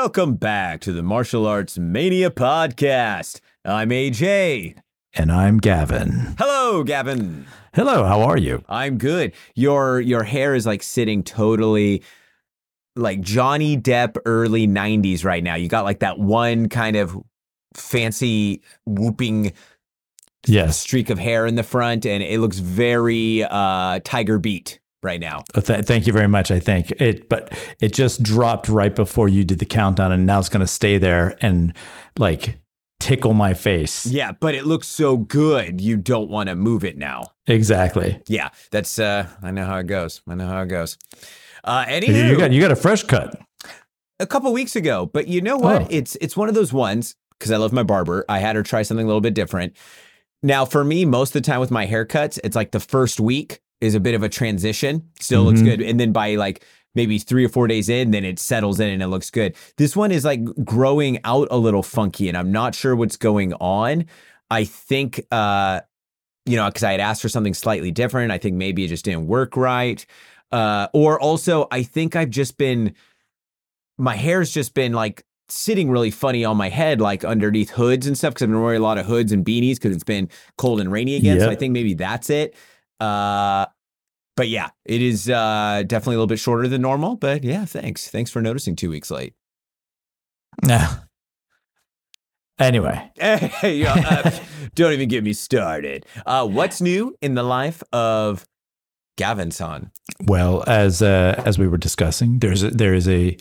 [0.00, 3.40] Welcome back to the Martial Arts Mania podcast.
[3.64, 4.76] I'm AJ.
[5.12, 6.36] And I'm Gavin.
[6.38, 7.46] Hello, Gavin.
[7.74, 8.62] Hello, how are you?
[8.68, 9.32] I'm good.
[9.56, 12.04] Your your hair is like sitting totally
[12.94, 15.56] like Johnny Depp early 90s right now.
[15.56, 17.18] You got like that one kind of
[17.74, 19.52] fancy whooping
[20.46, 20.78] Yes.
[20.78, 25.44] streak of hair in the front and it looks very uh Tiger Beat right now.
[25.54, 26.50] Th- thank you very much.
[26.50, 30.38] I think it, but it just dropped right before you did the countdown, and now
[30.38, 31.72] it's going to stay there and
[32.18, 32.58] like
[33.00, 34.06] tickle my face.
[34.06, 35.80] Yeah, but it looks so good.
[35.80, 37.32] You don't want to move it now.
[37.46, 38.20] Exactly.
[38.28, 40.20] Yeah, that's uh I know how it goes.
[40.28, 40.98] I know how it goes.
[41.64, 43.40] Uh anywho, you got you got a fresh cut.
[44.20, 45.82] a couple weeks ago, but you know what?
[45.82, 45.86] Oh.
[45.90, 48.24] It's it's one of those ones because I love my barber.
[48.28, 49.76] I had her try something a little bit different.
[50.42, 53.60] Now, for me, most of the time with my haircuts, it's like the first week
[53.80, 55.08] is a bit of a transition.
[55.20, 55.64] Still looks Mhm.
[55.64, 58.88] good, and then by like maybe three or four days in, then it settles in
[58.88, 59.54] and it looks good.
[59.76, 63.52] This one is like growing out a little funky, and I'm not sure what's going
[63.54, 64.06] on.
[64.50, 65.80] I think, uh,
[66.46, 68.32] you know, because I had asked for something slightly different.
[68.32, 70.04] I think maybe it just didn't work right.
[70.50, 72.94] Uh, or also, I think I've just been,
[73.98, 78.16] my hair's just been like sitting really funny on my head, like underneath hoods and
[78.16, 80.80] stuff, because I've been wearing a lot of hoods and beanies because it's been cold
[80.80, 81.38] and rainy again.
[81.40, 82.54] So I think maybe that's it.
[83.00, 83.66] Uh,
[84.36, 87.16] but yeah, it is uh, definitely a little bit shorter than normal.
[87.16, 88.08] But yeah, thanks.
[88.08, 89.34] Thanks for noticing two weeks late.
[90.64, 90.86] Nah.
[92.60, 94.30] Anyway, Hey, uh,
[94.74, 96.04] don't even get me started.
[96.26, 98.44] Uh, what's new in the life of
[99.16, 99.92] Gavin Son?
[100.26, 103.36] well, as uh, as we were discussing, there's a, there is a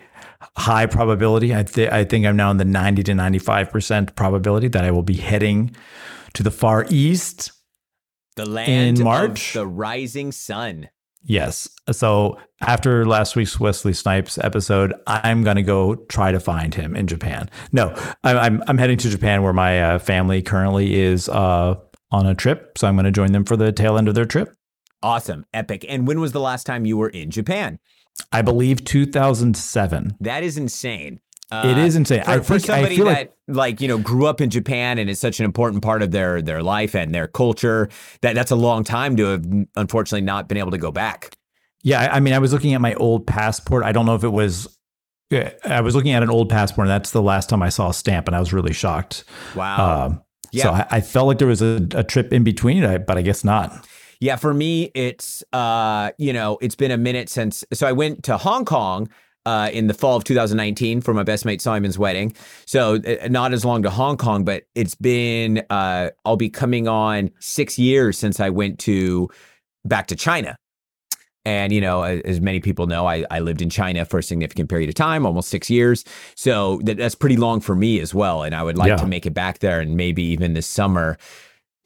[0.55, 1.55] high probability.
[1.55, 4.91] I th- I think I'm now in the 90 to 95 percent probability that I
[4.91, 5.75] will be heading
[6.35, 7.51] to the far east
[8.37, 9.55] The land March?
[9.55, 10.89] of the rising sun.
[11.23, 11.67] Yes.
[11.91, 16.95] So after last week's Wesley Snipes episode, I'm going to go try to find him
[16.95, 17.49] in Japan.
[17.71, 17.93] No,
[18.23, 21.75] I'm I'm, I'm heading to Japan where my uh, family currently is uh,
[22.11, 22.77] on a trip.
[22.77, 24.55] So I'm going to join them for the tail end of their trip.
[25.03, 25.85] Awesome, epic.
[25.89, 27.79] And when was the last time you were in Japan?
[28.31, 30.15] I believe 2007.
[30.19, 31.19] That is insane.
[31.51, 32.23] It Uh, is insane.
[32.23, 34.49] for, I for think I somebody feel that like like you know grew up in
[34.49, 37.89] Japan and is such an important part of their their life and their culture
[38.21, 41.35] that that's a long time to have unfortunately not been able to go back.
[41.83, 42.01] yeah.
[42.01, 43.83] I, I mean, I was looking at my old passport.
[43.85, 44.67] I don't know if it was.
[45.65, 47.93] I was looking at an old passport, and that's the last time I saw a
[47.93, 49.25] stamp, and I was really shocked.
[49.55, 50.05] Wow.
[50.05, 50.21] Um,
[50.53, 50.63] Yeah.
[50.63, 53.43] So I, I felt like there was a, a trip in between, but I guess
[53.43, 53.85] not.
[54.21, 57.65] Yeah, for me, it's uh, you know, it's been a minute since.
[57.73, 59.09] So I went to Hong Kong
[59.47, 62.33] uh, in the fall of 2019 for my best mate Simon's wedding.
[62.65, 65.63] So uh, not as long to Hong Kong, but it's been.
[65.69, 69.29] Uh, I'll be coming on six years since I went to
[69.85, 70.57] back to China.
[71.45, 74.69] And you know, as, many people know, I, I lived in China for a significant
[74.69, 76.03] period of time, almost six years.
[76.35, 78.43] So that, that's pretty long for me as well.
[78.43, 78.97] And I would like Yeah.
[78.97, 81.17] to make it back there, and maybe even this summer,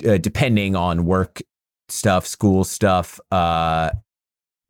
[0.07, 1.43] uh, depending on work
[1.89, 3.91] stuff, school stuff, uh,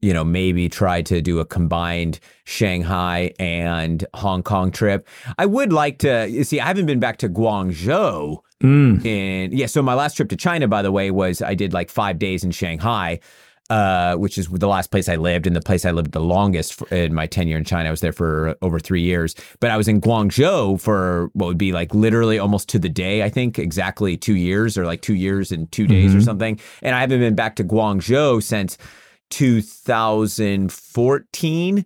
[0.01, 5.07] you know, maybe try to do a combined Shanghai and Hong Kong trip.
[5.38, 6.59] I would like to you see.
[6.59, 9.03] I haven't been back to Guangzhou Mm.
[9.03, 9.66] in yeah.
[9.66, 12.44] So my last trip to China, by the way, was I did like five days
[12.44, 13.19] in Shanghai.
[13.69, 16.73] Uh, which is the last place I lived and the place I lived the longest
[16.73, 17.88] for, in my tenure in China.
[17.88, 21.57] I was there for over three years, but I was in Guangzhou for what would
[21.57, 25.13] be like literally almost to the day, I think, exactly two years or like two
[25.16, 26.25] years and 2 days or Mhm.
[26.25, 26.59] something.
[26.81, 28.78] And I haven't been back to Guangzhou since
[29.31, 31.86] 2014.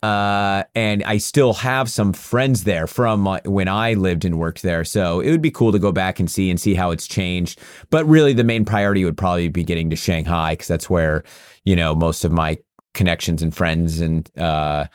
[0.00, 4.62] Uh, and I still have some friends there from uh, when I lived and worked
[4.62, 4.84] there.
[4.84, 7.58] So it would be cool to go back and see and see how it's changed.
[7.90, 11.24] But really, the main priority would probably be getting to Shanghai because that's where,
[11.64, 12.58] you know, most of my
[12.94, 14.86] connections and friends and uh,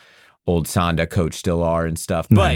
[0.47, 2.27] old Sanda coach still are and stuff.
[2.29, 2.53] But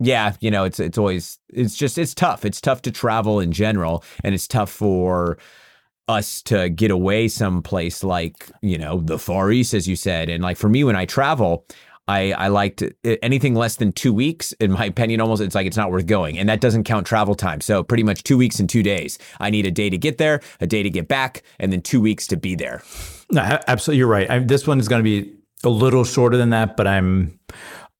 [0.00, 2.44] yeah, you know, it's it's always it's just it's tough.
[2.44, 5.38] It's tough to travel in general, and it's tough for
[6.08, 10.28] us to get away someplace like you know the Far East, as you said.
[10.28, 11.66] And like for me, when I travel,
[12.08, 15.66] I I like to anything less than two weeks, in my opinion, almost it's like
[15.66, 17.60] it's not worth going, and that doesn't count travel time.
[17.60, 19.18] So pretty much two weeks and two days.
[19.38, 22.00] I need a day to get there, a day to get back, and then two
[22.00, 22.82] weeks to be there.
[23.30, 24.28] No, absolutely, you're right.
[24.30, 25.34] I, this one is going to be
[25.64, 27.38] a little shorter than that, but I'm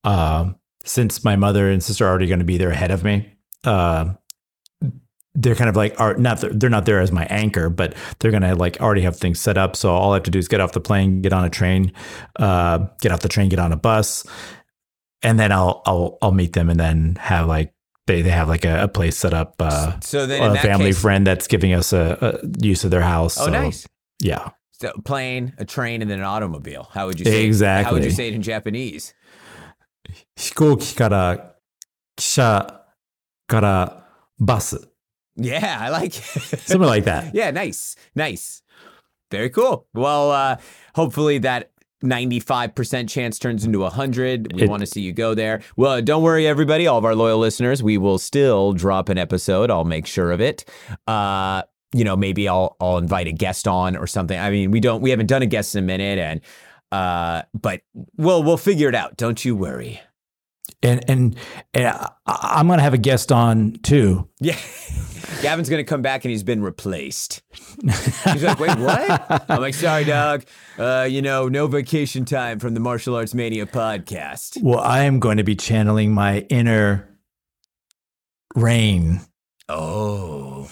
[0.04, 0.52] uh,
[0.84, 3.30] since my mother and sister are already going to be there ahead of me.
[3.64, 4.14] Uh,
[5.37, 8.43] they're kind of like are not they're not there as my anchor, but they're going
[8.43, 9.75] to like already have things set up.
[9.75, 11.91] So all I have to do is get off the plane, get on a train,
[12.37, 14.25] uh, get off the train, get on a bus,
[15.23, 17.73] and then I'll I'll I'll meet them, and then have like
[18.05, 19.55] they they have like a, a place set up.
[19.59, 22.83] Uh, So then, in a that family case, friend that's giving us a, a use
[22.83, 23.39] of their house.
[23.39, 23.87] Oh, so, nice.
[24.19, 24.49] Yeah.
[24.73, 26.89] So plane, a train, and then an automobile.
[26.91, 27.31] How would you say?
[27.31, 28.03] How would Exactly.
[28.03, 29.15] you say it in Japanese?
[30.35, 31.55] 飛行機から
[32.17, 32.85] 汽車
[33.47, 34.05] から
[34.39, 34.89] バス
[35.40, 37.32] Yeah, I like something like that.
[37.34, 37.94] Yeah, nice.
[38.14, 38.62] Nice.
[39.30, 39.86] Very cool.
[39.94, 40.56] Well, uh,
[40.94, 41.70] hopefully that
[42.04, 44.52] 95% chance turns into 100.
[44.54, 45.60] We It- want to see you go there.
[45.76, 46.86] Well, don't worry, everybody.
[46.86, 49.70] All of our loyal listeners, we will still drop an episode.
[49.70, 50.64] I'll make sure of it.
[51.06, 51.62] Uh,
[51.94, 54.38] you know, maybe I'll I'll invite a guest on or something.
[54.38, 56.40] I mean, we don't we haven't done a guest in a minute, and
[56.92, 57.80] uh, but
[58.16, 59.16] we'll we'll figure it out.
[59.16, 60.00] Don't you worry.
[60.82, 61.36] And and,
[61.74, 64.28] and I, I'm gonna have a guest on too.
[64.40, 64.56] Yeah.
[65.42, 67.42] Gavin's going to come back and he's been replaced.
[67.84, 69.50] He's like, wait, what?
[69.50, 70.44] I'm like, sorry, dog.
[70.78, 74.60] Uh, you know, no vacation time from the Martial Arts Mania podcast.
[74.62, 77.08] Well, I am going to be channeling my inner
[78.56, 79.20] rain.
[79.68, 80.68] Oh.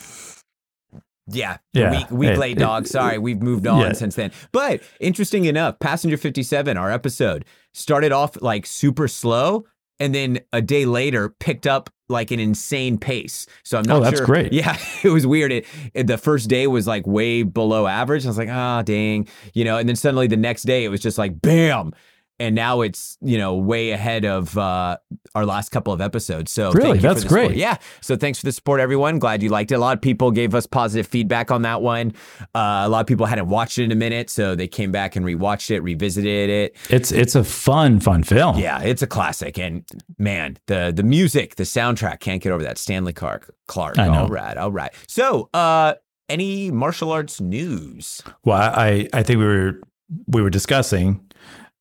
[1.28, 1.58] Yeah.
[1.72, 1.90] Yeah.
[1.90, 2.86] Week, week It- late, it- dog.
[2.86, 3.18] Sorry.
[3.18, 3.92] We've moved on Yeah.
[3.92, 4.32] since then.
[4.52, 7.44] But interesting enough, Passenger 57, our episode,
[7.74, 9.66] started off like super slow
[10.00, 13.46] and then a day later picked up like an insane pace.
[13.64, 14.26] So I'm not Oh, that's sure.
[14.26, 14.52] great.
[14.52, 15.50] Yeah, it was weird.
[15.52, 18.24] It, it- the first day was like way below average.
[18.24, 19.76] I was like, ah, dang, you know.
[19.78, 21.92] And then suddenly the next day it was just like, bam.
[22.38, 24.98] And now it's you know way ahead of uh,
[25.34, 26.52] our last couple of episodes.
[26.52, 26.90] So Really?
[26.90, 27.46] thank you That's for the support.
[27.48, 27.56] great.
[27.58, 27.76] Yeah.
[28.02, 29.18] So thanks for the support, everyone.
[29.18, 29.76] Glad you liked it.
[29.76, 32.12] A lot of people gave us positive feedback on that one.
[32.54, 35.16] Uh, a lot of people hadn't watched it in a minute, so they came back
[35.16, 36.76] and rewatched it, revisited it.
[36.90, 38.58] It's it's a fun fun film.
[38.58, 39.58] Yeah, it's a classic.
[39.58, 39.84] And
[40.18, 42.76] man, the the music, the soundtrack, can't get over that.
[42.78, 43.54] Stanley Clarke.
[43.66, 43.98] Clarke.
[43.98, 44.24] I know.
[44.24, 44.92] All right, all right.
[45.08, 45.94] So, uh,
[46.28, 48.20] any martial arts news?
[48.44, 49.80] Well, I I think we were
[50.28, 51.20] we were discussing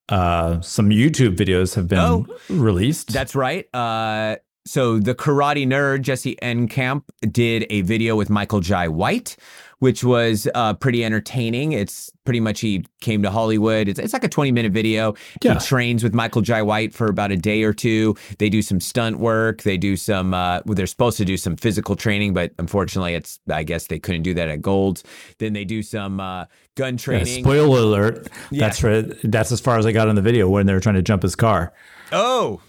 [0.10, 2.26] uh some YouTube videos have been Oh.
[2.50, 3.12] released.
[3.14, 3.66] That's right.
[3.74, 4.36] Uh,
[4.68, 9.36] so the karate nerd Jesse Enkamp did a video with Michael Jai White,
[9.86, 11.72] which was uh, pretty entertaining.
[11.74, 13.88] It's pretty much he came to Hollywood.
[13.88, 15.14] It's, it's like a 20 minute video.
[15.44, 15.54] Yeah.
[15.54, 18.16] He trains with Michael Jai White for about a day or two.
[18.40, 19.62] They do some stunt work.
[19.62, 23.38] They do some, uh, well, they're supposed to do some physical training, but unfortunately, it's,
[23.48, 25.04] I guess they couldn't do that at Gold's.
[25.38, 26.46] Then they do some uh,
[26.76, 27.44] gun Yeah, training.
[27.44, 28.28] spoiler alert.
[28.50, 28.62] Yeah.
[28.62, 29.06] That's right.
[29.24, 31.22] That's as far as I got in the video when they were trying to jump
[31.22, 31.74] his car.
[32.12, 32.60] Oh,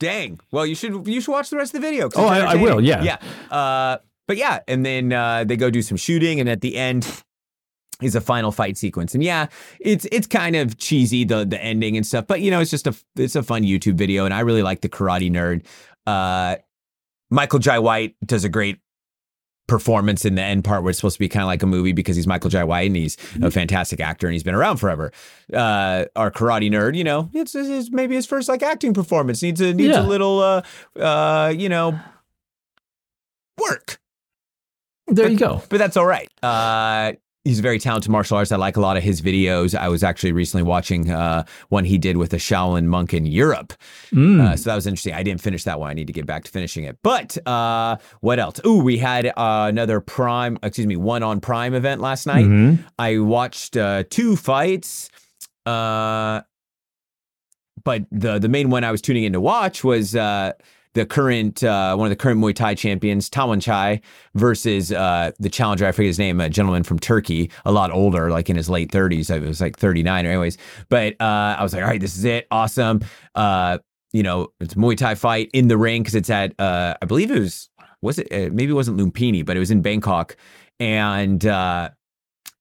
[0.00, 0.38] dang.
[0.52, 2.10] Well, you should you should watch the rest of the video.
[2.14, 3.02] Oh, I- I will, yeah.
[3.02, 3.16] Yeah.
[3.50, 3.98] Uh,
[4.28, 7.24] but yeah, and then uh, they go do some shooting, and at the end
[8.00, 9.12] is a final fight sequence.
[9.14, 9.48] And yeah,
[9.80, 12.86] it's it's kind of cheesy the the ending and stuff, but you know, it's just
[12.86, 15.64] a it's a fun YouTube video, and I really like the Karate Nerd.
[16.06, 16.56] Uh,
[17.30, 18.78] Michael Jai White does a great
[19.66, 21.92] performance in the end part where it's supposed to be kind of like a movie
[21.92, 23.42] because he's Michael Jai White and he's Mm-hmm.
[23.44, 25.12] a fantastic actor and he's been around forever.
[25.52, 29.60] Uh, our karate nerd, you know, it's, it's maybe his first like acting performance needs
[29.60, 30.00] a needs Yeah.
[30.00, 30.62] a little uh
[30.98, 31.98] uh you know
[33.58, 33.98] work,
[35.08, 35.62] There you go.
[35.68, 36.28] but that's all right.
[36.42, 37.12] Uh,
[37.44, 38.52] he's a very talented martial artist.
[38.52, 39.74] I like a lot of his videos.
[39.74, 43.72] I was actually recently watching uh, one he did with a Shaolin monk in Europe.
[44.12, 44.40] Mm.
[44.40, 45.14] Uh, so that was interesting.
[45.14, 45.88] I didn't finish that one.
[45.90, 46.98] I need to get back to finishing it.
[47.02, 48.60] But uh, what else?
[48.66, 49.32] Ooh, we had uh,
[49.68, 52.44] another Prime, excuse me, one on Prime event last night.
[52.44, 52.84] Mhm.
[52.98, 55.08] I watched uh, two fights.
[55.64, 56.42] Uh,
[57.84, 60.52] but the the main one I was tuning in to watch was uh,
[60.94, 64.00] the current uh, one of the current Muay Thai champions, Tawanchai,
[64.34, 65.86] versus uh, the challenger.
[65.86, 68.90] I forget his name, a gentleman from Turkey, a lot older, like in his late
[68.90, 69.34] 30s.
[69.34, 70.58] It was like 39 or anyways.
[70.88, 73.00] But uh, I was like, all right, this is it, awesome.
[73.34, 73.78] Uh,
[74.12, 77.06] you know, it's a Muay Thai fight in the ring because it's at uh, I
[77.06, 77.68] believe it was
[78.00, 80.36] was it uh, maybe it wasn't Lumpini, but it was in Bangkok,
[80.80, 81.46] and.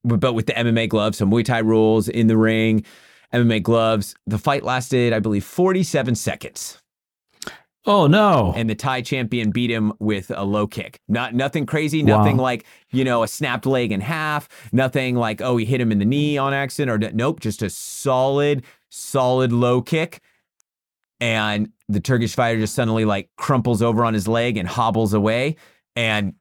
[0.04, 2.86] But with the MMA gloves, so Muay Thai rules in the ring,
[3.34, 4.16] MMA gloves.
[4.26, 6.82] The fight lasted, I believe, 47 seconds,
[7.88, 8.54] Oh no.
[8.56, 11.00] and the Thai champion beat him with a low kick.
[11.08, 12.18] Not nothing crazy, Wow.
[12.20, 15.92] nothing like you know a snapped leg in half, nothing like oh he hit him
[15.92, 20.20] in the knee on accident or nope, just a solid, solid low kick.
[21.20, 25.56] And the Turkish fighter just suddenly like crumples over on his leg and hobbles away,
[25.96, 26.34] and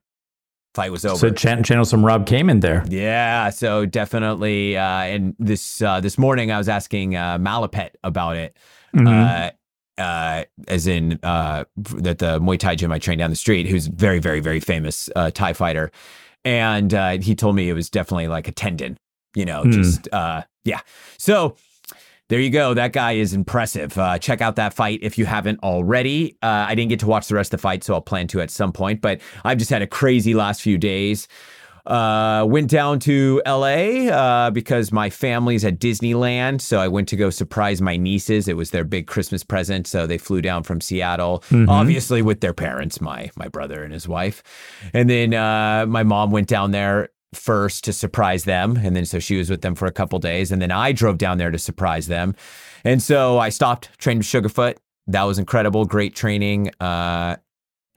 [0.75, 1.17] fight was over.
[1.17, 2.85] so chan- channel some Rob Kamen there.
[2.87, 4.77] Yeah, so definitely.
[4.77, 8.55] Uh, and this uh, this morning, I was asking uh, Malaipet about it,
[8.95, 9.51] Mhm.
[9.97, 13.87] Uh, as in uh, that the Muay Thai gym I trained down the street, who's
[13.87, 15.91] very, very, very famous uh, Thai fighter,
[16.45, 18.97] and uh, he told me it was definitely like a tendon.
[19.35, 19.71] You know, Hmm.
[19.71, 20.81] just uh, yeah.
[21.17, 21.55] So.
[22.29, 22.73] There you go.
[22.73, 23.97] That guy is impressive.
[23.97, 26.37] Uh, check out that fight if you haven't already.
[26.43, 28.41] Uh, I didn't get to watch the rest of the fight, so I'll plan to
[28.41, 28.99] at some point.
[28.99, 31.29] But I've just had a crazy last few days.
[31.87, 36.59] Uh, went down to LA uh, because my family's at Disneyland.
[36.59, 38.47] So I went to go surprise my nieces.
[38.49, 39.87] It was their big Christmas present.
[39.87, 44.07] So they flew down from Seattle, obviously with their parents, my my brother and his
[44.07, 44.43] wife.
[44.93, 48.77] And then uh, my mom went down there first to surprise them.
[48.77, 50.51] And then so she was with them for a couple days.
[50.51, 52.35] And then I drove down there to surprise them.
[52.83, 54.75] And so I stopped, trained with Sugarfoot.
[55.07, 55.85] that was incredible.
[55.85, 56.71] Great training.
[56.79, 57.37] Uh,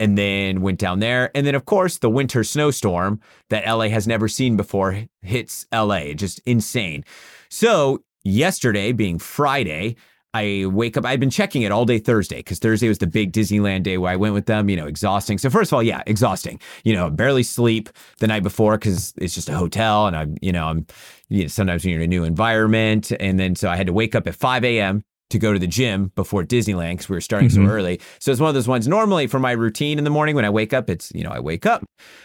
[0.00, 1.30] and then went down there.
[1.36, 6.14] And then, of course, the winter snowstorm that LA has never seen before hits LA.
[6.14, 7.04] Just insane.
[7.50, 9.96] So, yesterday being Friday,
[10.32, 11.04] I wake up.
[11.04, 14.12] I've been checking it all day Thursday because Thursday was the big Disneyland day where
[14.12, 15.38] I went with them, you know, exhausting.
[15.38, 16.60] So, first of all, yeah, exhausting.
[16.82, 17.90] You know, barely sleep
[18.20, 20.86] the night before because it's just a hotel and I'm, you know, I'm,
[21.28, 23.12] you know, sometimes you're in a new environment.
[23.20, 25.04] And then so I had to wake up at 5 a.m.
[25.30, 27.54] to go to the gym before Disneyland because we were starting Mhm.
[27.54, 28.00] so early.
[28.18, 30.50] So, it's one of those ones normally for my routine in the morning when I
[30.50, 31.84] wake up, it's, you know, I wake up,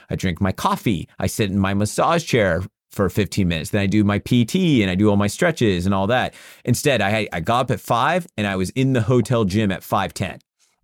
[0.09, 3.71] I drink my coffee, I sit in my massage chair for 15 minutes.
[3.71, 6.33] Then I do my PT and I do all my stretches and all that.
[6.63, 9.81] Instead, I I got up at five and I was in the hotel gym at
[9.83, 10.39] 5:10.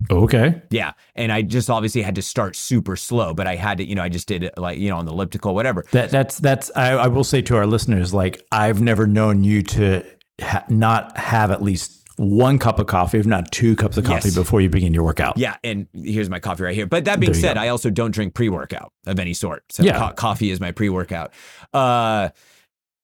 [0.10, 0.62] Okay.
[0.72, 3.94] Yeah, and I just obviously had to start super slow, but I had to, you
[3.94, 5.86] know, I just did it like you know on the elliptical, whatever.
[5.92, 9.62] That that's that's I, I will say to our listeners, like I've never known you
[9.64, 10.04] to
[10.42, 14.30] ha- not have at least one cup of coffee, if not two cups of coffee,
[14.30, 14.36] Yes.
[14.36, 15.38] before you begin your workout.
[15.38, 16.86] Yeah, and here's my coffee right here.
[16.86, 17.62] But that being said, go.
[17.62, 19.64] I also don't drink pre-workout of any sort.
[19.72, 19.98] So Yeah.
[19.98, 21.34] co- coffee is my pre-workout.
[21.74, 22.30] Uh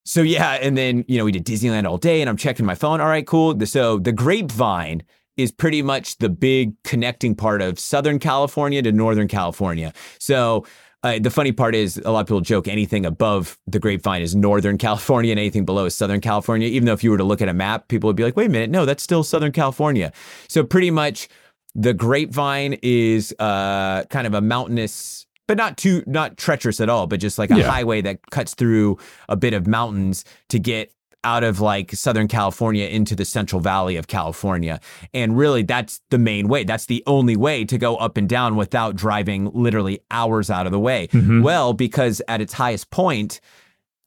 [0.06, 2.76] so yeah, and then you know we did Disneyland all day, and I'm checking my
[2.76, 3.02] phone.
[3.02, 3.60] All right, cool.
[3.66, 5.04] So the Grapevine
[5.36, 9.92] is pretty much the big connecting part of Southern California to Northern California.
[10.20, 10.66] So
[11.04, 14.36] uh, the funny part is a lot of people joke anything above the Grapevine is
[14.36, 16.68] Northern California, and anything below is Southern California.
[16.68, 18.48] Even though if you were to look at a map, people would be like, "Wait
[18.48, 20.12] a minute, no, that's still Southern California."
[20.48, 21.28] So pretty much
[21.76, 27.08] the grapevine is uh, kind of a mountainous but not too not treacherous at all
[27.08, 27.70] but just like a Yeah.
[27.70, 28.98] highway that cuts through
[29.30, 30.92] a bit of mountains to get
[31.24, 34.80] out of like southern california into the central valley of california
[35.14, 38.56] and really that's the main way that's the only way to go up and down
[38.56, 41.42] without driving literally hours out of the way Mhm.
[41.44, 43.40] well because at its highest point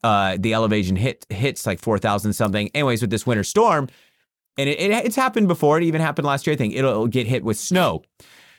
[0.03, 3.89] uh, the elevation hit hits like 4000 something anyways with this winter storm
[4.57, 5.79] and it, it, it's happened before.
[5.79, 6.55] It even happened last year.
[6.55, 8.03] I think it'll, it'll get hit with snow.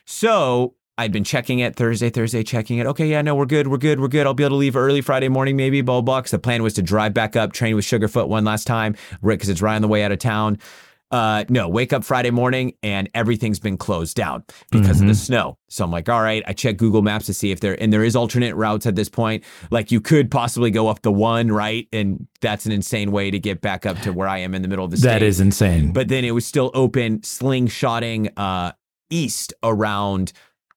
[0.04, 2.86] So I'd been checking it Thursday, Thursday, checking it.
[2.86, 4.26] Okay, yeah, no, we're good, we're good, we're good.
[4.26, 5.80] I'll be able to leave early Friday morning, maybe.
[5.80, 6.02] Blah.
[6.02, 9.48] 'cause the plan was to drive back up, train with Sugarfoot one last time, because
[9.48, 10.58] it's right on the way out of town.
[11.10, 15.58] Uh, no, wake up Friday morning and everything's been closed down because of the snow.
[15.68, 18.02] So I'm like, all right, I check Google Maps to see if there and there
[18.02, 19.44] is alternate routes at this point.
[19.70, 21.86] Like you could possibly go up the one, right?
[21.92, 24.68] And that's an insane way to get back up to where I am in the
[24.68, 25.08] middle of the state.
[25.08, 25.92] That is insane.
[25.92, 28.72] But then it was still open, slingshotting uh,
[29.10, 30.32] east around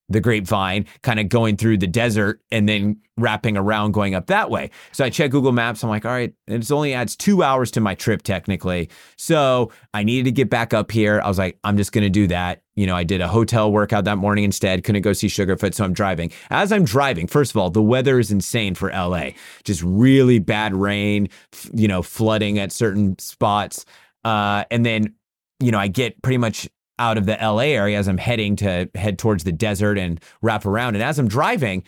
[0.09, 4.49] the grapevine, kind of going through the desert and then wrapping around going up that
[4.49, 4.69] way.
[4.91, 5.83] So I check Google Maps.
[5.83, 8.89] I'm like, all right, it only adds two hours to my trip technically.
[9.17, 11.21] So I needed to get back up here.
[11.23, 12.61] I was like, I'm just going to do that.
[12.75, 14.83] You know, I did a hotel workout that morning instead.
[14.83, 16.31] Couldn't go see Sugarfoot, so I'm driving.
[16.49, 19.29] As I'm driving, first of all, the weather is insane for LA.
[19.63, 21.29] Just really bad rain,
[21.73, 23.85] you know, flooding at certain spots.
[24.25, 25.13] Uh, and then,
[25.61, 26.67] you know, I get pretty much
[26.99, 30.65] out of the LA area as I'm heading to head towards the desert and wrap
[30.65, 30.95] around.
[30.95, 31.83] And as I'm driving,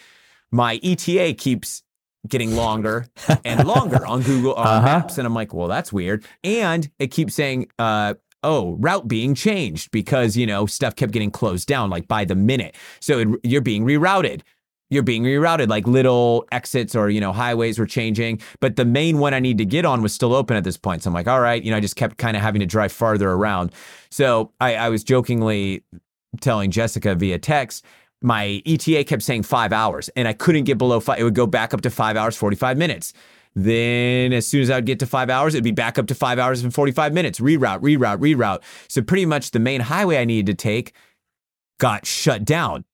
[0.52, 1.84] my ETA keeps
[2.28, 3.06] getting longer
[3.46, 4.86] and longer on Google on Uh-huh.
[4.86, 5.18] Maps.
[5.18, 6.26] And I'm like, well, that's weird.
[6.44, 11.32] And it keeps saying, uh, oh, route being changed because, you know, stuff kept getting
[11.32, 12.76] closed down like by the minute.
[13.00, 14.42] So it, you're being rerouted.
[14.90, 18.42] You're being rerouted, like little exits or, you know, highways were changing.
[18.60, 21.04] But the main one I need to get on was still open at this point.
[21.04, 22.92] So I'm like, all right, you know, I just kept kind of having to drive
[22.92, 23.74] farther around.
[24.10, 25.84] So I, I was jokingly
[26.40, 27.84] telling Jessica via text,
[28.22, 31.20] my ETA kept saying five hours and I couldn't get below five.
[31.20, 33.14] It would go back up to five hours, 45 minutes.
[33.56, 36.16] Then, as soon as I would get to five hours, it'd be back up to
[36.16, 37.40] five hours and 45 minutes.
[37.40, 38.62] Reroute, reroute, reroute.
[38.88, 40.94] So, pretty much the main highway I needed to take
[41.80, 42.86] got shut down.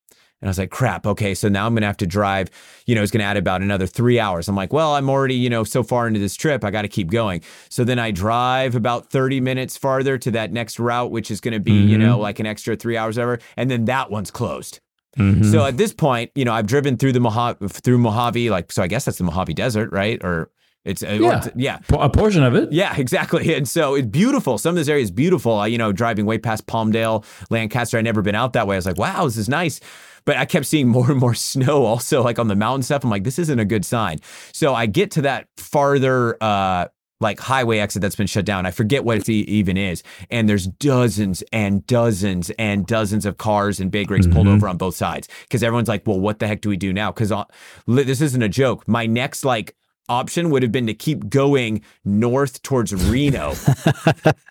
[0.43, 2.49] And I was like, crap, okay, so now I'm gonna have to drive,
[2.85, 4.49] you know, it's gonna add about another three hours.
[4.49, 7.09] I'm like, well, I'm already, you know, so far into this trip, I gotta keep
[7.09, 7.39] going.
[7.69, 11.61] So then I drive about 30 minutes farther to that next route, which is gonna
[11.61, 12.01] be, you Mhm.
[12.01, 13.39] know, like an extra three hours ever.
[13.55, 14.81] And then that one's closed.
[15.17, 15.49] Mhm.
[15.49, 18.83] So at this point, you know, I've driven through the Mojave, through Mojave, like, so
[18.83, 20.19] I guess that's the Mojave Desert, right?
[20.25, 20.49] Or
[20.83, 21.37] it's, uh, Yeah.
[21.37, 21.77] it's- yeah.
[21.97, 22.69] A portion of it.
[22.73, 23.53] Yeah, exactly.
[23.55, 24.57] And so it's beautiful.
[24.57, 25.53] Some of this area is beautiful.
[25.53, 28.75] I, you know, driving way past Palmdale, Lancaster, I'd never been out that way.
[28.75, 29.79] I was like, wow, this is nice.
[30.25, 33.03] But I kept seeing more and more snow also, like on the mountain stuff.
[33.03, 34.19] I'm like, this isn't a good sign.
[34.53, 36.87] So I get to that farther, uh,
[37.19, 38.65] like highway exit that's been shut down.
[38.65, 40.03] I forget what it even is.
[40.29, 44.55] And there's dozens and dozens and dozens of cars and big rigs pulled Mhm.
[44.55, 45.29] over on both sides.
[45.49, 47.13] Cause everyone's like, well, what the heck do we do now?
[47.13, 47.45] Cause uh,
[47.87, 48.85] this isn't a joke.
[48.89, 49.73] My next like
[50.09, 53.53] option would have been to keep going north towards Reno.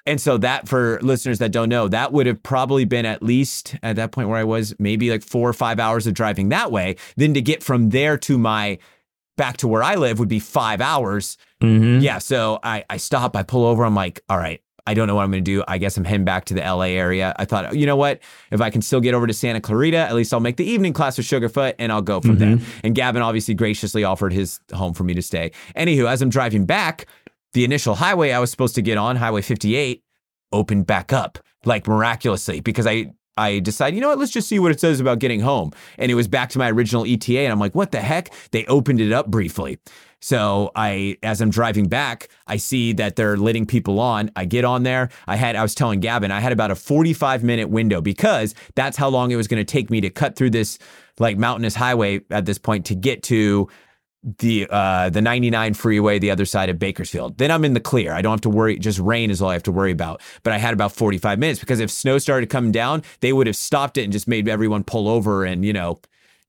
[0.06, 3.76] and so that for listeners that don't know, that would have probably been at least
[3.82, 6.72] at that point where I was maybe like 4 or 5 hours of driving that
[6.72, 6.96] way.
[7.16, 8.78] Then to get from there to my
[9.36, 11.36] back to where I live would be 5 hours.
[11.62, 12.02] Mhm.
[12.02, 15.14] Yeah, so I I stop, I pull over, I'm like, all right, I don't know
[15.14, 15.62] what I'm going to do.
[15.68, 17.34] I guess I'm heading back to the LA area.
[17.38, 18.20] I thought, you know what?
[18.50, 20.92] If I can still get over to Santa Clarita, at least I'll make the evening
[20.92, 22.56] class with Sugarfoot and I'll go from there.
[22.56, 22.80] Mm-hmm.
[22.84, 25.52] And Gavin obviously graciously offered his home for me to stay.
[25.76, 27.06] Anywho, as I'm driving back,
[27.52, 30.02] the initial highway I was supposed to get on, Highway 58,
[30.52, 34.58] opened back up like miraculously because I I decide, you know what, let's just see
[34.58, 35.72] what it says about getting home.
[35.98, 37.40] And it was back to my original ETA.
[37.40, 38.32] And I'm like, what the heck?
[38.50, 39.78] They opened it up briefly.
[40.20, 44.30] So I, as I'm driving back, I see that they're letting people on.
[44.36, 45.08] I get on there.
[45.26, 48.96] I had, I was telling Gavin, I had about a 45 minute window because that's
[48.96, 50.78] how long it was going to take me to cut through this
[51.18, 53.68] like mountainous highway at this point to get to
[54.38, 57.38] the uh the 99 freeway the other side of Bakersfield.
[57.38, 58.12] Then I'm in the clear.
[58.12, 60.20] I don't have to worry just rain is all I have to worry about.
[60.44, 63.56] But I had about 45 minutes because if snow started coming down, they would have
[63.56, 66.00] stopped it and just made everyone pull over and, you know,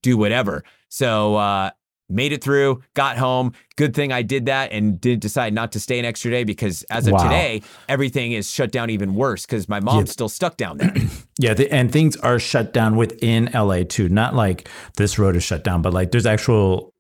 [0.04, 0.64] do whatever.
[0.90, 1.72] So uh
[2.10, 3.54] made it through, got home.
[3.76, 6.84] Good thing I did that and didn't decide not to stay an extra day because
[6.92, 7.24] as of Wow.
[7.24, 10.94] today, everything is shut down even worse because my mom's still stuck down there.
[11.40, 14.08] Yeah, the, and things are shut down within LA too.
[14.08, 16.93] Not like this road is shut down, but like there's actual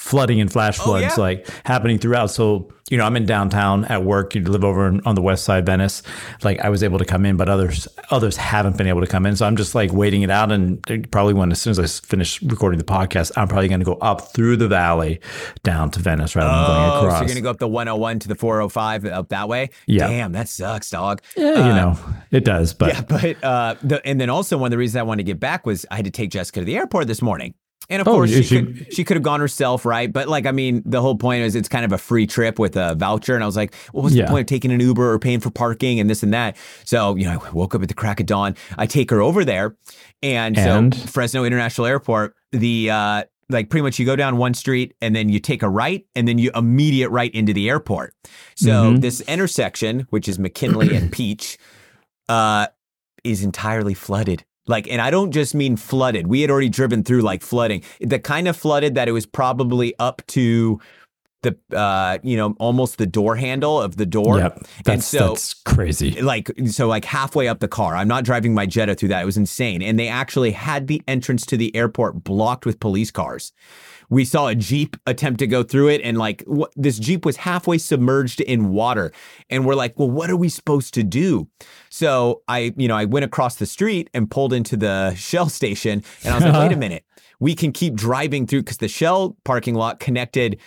[0.00, 1.22] flooding and flash floods yeah?
[1.22, 2.30] like happening throughout.
[2.30, 4.34] So you know, I'm in downtown at work.
[4.34, 6.02] You live over on the west side, Venice.
[6.42, 9.26] Like I was able to come in, but others others haven't been able to come
[9.26, 9.36] in.
[9.36, 12.42] So I'm just like waiting it out, and probably when as soon as I finish
[12.42, 15.20] recording the podcast, I'm probably going to go up through the valley
[15.62, 17.20] down to Venice rather than going Oh, so across.
[17.20, 19.70] you're gonna go up the 101 to the 405 up that way?
[19.86, 20.08] Yeah.
[20.08, 21.22] Damn, that sucks, dog.
[21.36, 21.96] yeah, you know,
[22.32, 25.02] it does, but Yeah, but uh, the, and then also one of the reasons I
[25.04, 27.54] wanted to get back was I had to take Jessica to the airport this morning.
[27.90, 30.10] And of Oh, course, she, she- could she could have gone herself, right?
[30.12, 32.76] But like, I mean, the whole point is it's kind of a free trip with
[32.76, 34.24] a voucher, and I was like, what was Yeah.
[34.26, 36.56] the point of taking an Uber or paying for parking and this and that?
[36.84, 38.54] So you know, I woke up at the crack of dawn.
[38.78, 39.76] I take her over there,
[40.22, 40.94] and, And?
[40.94, 45.16] so Fresno International Airport, the uh, like pretty much you go down one street and
[45.16, 48.14] then you take a right and then you immediate right into the airport.
[48.54, 49.00] So Mhm.
[49.00, 51.58] this intersection, which is McKinley and Peach,
[52.28, 52.68] uh,
[53.24, 54.44] is entirely flooded.
[54.70, 56.26] Like, and I don't just mean flooded.
[56.28, 59.94] We had already driven through like flooding, the kind of flooded that it was probably
[59.98, 60.80] up to
[61.42, 64.38] the, uh, you know, almost the door handle of the door.
[64.38, 66.20] yep, that's so- that's crazy.
[66.22, 67.96] Like, so like halfway up the car.
[67.96, 69.22] I'm not driving my Jetta through that.
[69.22, 69.80] It was insane.
[69.82, 73.52] And they actually had the entrance to the airport blocked with police cars.
[74.10, 77.36] We saw a Jeep attempt to go through it, and like wh- this Jeep was
[77.36, 79.12] halfway submerged in water.
[79.48, 81.48] And we're like, well, what are we supposed to do?
[81.88, 86.02] So I, you know, I went across the street and pulled into the Shell station,
[86.24, 87.04] and I was like, wait a minute,
[87.38, 90.60] we can keep driving through because the Shell parking lot connected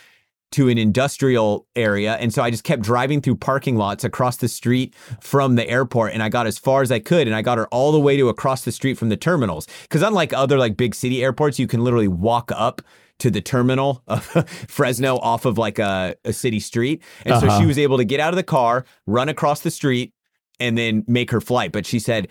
[0.54, 2.14] to an industrial area.
[2.14, 6.12] And so I just kept driving through parking lots across the street from the airport.
[6.12, 7.26] And I got as far as I could.
[7.26, 9.66] And I got her all the way to across the street from the terminals.
[9.82, 12.82] Because unlike other like big city airports, you can literally walk up
[13.20, 14.24] to the terminal of
[14.68, 17.02] Fresno off of like a, a city street.
[17.24, 17.60] And so Uh-huh.
[17.60, 20.12] she was able to get out of the car, run across the street,
[20.60, 21.72] and then make her flight.
[21.72, 22.28] But she said,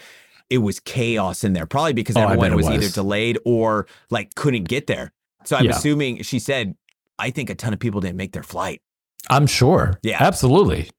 [0.50, 4.36] it was chaos in there, probably because Oh, everyone it was, either delayed or like
[4.36, 5.12] couldn't get there.
[5.46, 5.72] So I'm Yeah.
[5.72, 6.76] assuming she said,
[7.18, 8.82] I think a ton of people didn't make their flight.
[9.30, 10.00] I'm sure.
[10.04, 10.18] Yeah.
[10.20, 10.90] absolutely.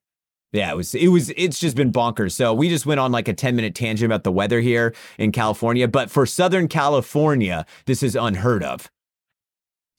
[0.53, 2.31] Yeah, it was it was it's just been bonkers.
[2.33, 5.33] So we just went on like a 10 minute tangent about the weather here in
[5.33, 8.88] California, but for Southern California, this is unheard of.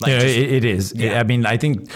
[0.01, 0.93] Like yeah, just- it, it is.
[0.95, 1.19] yeah.
[1.19, 1.89] I mean, I think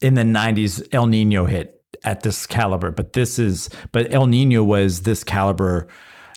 [0.00, 4.62] in the 90s, El Nino hit at this caliber, but this is, but El Nino
[4.64, 5.86] was this caliber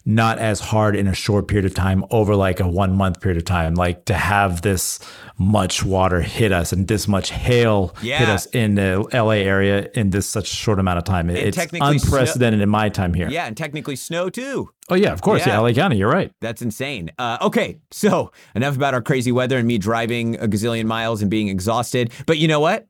[0.08, 3.38] not as hard in a short period of time over like a one month period
[3.38, 3.74] of time.
[3.74, 5.00] Like to have this
[5.38, 10.12] much water hit us and this much hail hit us in the LA area in
[10.12, 11.30] this such short amount of time.
[11.30, 13.30] it's technically snow- unprecedented in my time here.
[13.30, 14.70] yeah, and technically snow too.
[14.90, 15.42] Oh, yeah, of course.
[15.48, 15.54] Yeah.
[15.54, 15.60] Yeah.
[15.62, 16.32] LA County, you're right.
[16.42, 17.10] That's insane.
[17.18, 21.32] Uh, okay, so enough about our crazy weather and me driving a gazillion miles and
[21.32, 22.12] being exhausted.
[22.28, 22.86] But you know what?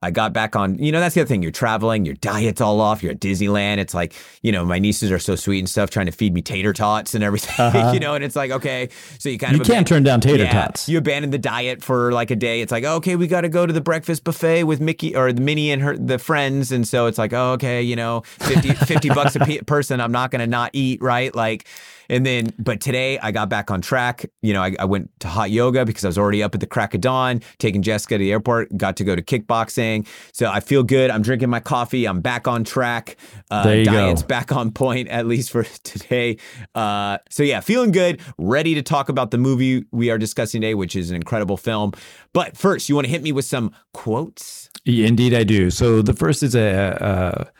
[0.00, 1.42] I got back on, you know, that's the other thing.
[1.42, 3.78] You're traveling, your diet's all off, you're at Disneyland.
[3.78, 6.40] It's like, you know, my nieces are so sweet and stuff, trying to feed me
[6.40, 7.90] tater tots and everything, Uh-huh.
[7.92, 9.66] you know, and it's like, okay, so you kind You of.
[9.66, 10.88] You can't turn down tater yeah, tots.
[10.88, 12.60] You abandon the diet for like a day.
[12.60, 15.40] It's like, okay, we got to go to the breakfast buffet with Mickey or the
[15.40, 19.08] Minnie and her the friends, and so it's like, oh, okay, you know, 50, 50
[19.14, 20.00] bucks a pe- person.
[20.00, 21.34] I'm not gonna not eat, right?
[21.34, 21.66] Like,
[22.08, 24.26] and then, but today I got back on track.
[24.42, 26.66] You know, I, I went to hot yoga because I was already up at the
[26.66, 28.76] crack of dawn, taking Jessica to the airport.
[28.76, 31.10] Got to go to kickboxing, so I feel good.
[31.10, 32.06] I'm drinking my coffee.
[32.06, 33.16] I'm back on track.
[33.50, 33.92] Uh, There you go.
[33.92, 36.38] diet's back on point at least for today.
[36.74, 40.74] Uh, so yeah, feeling good, ready to talk about the movie we are discussing today,
[40.74, 41.92] which is an incredible film.
[42.32, 44.70] But first, you want to hit me with some quotes?
[44.86, 45.70] Indeed, I do.
[45.70, 46.68] So the first is a
[47.48, 47.57] a,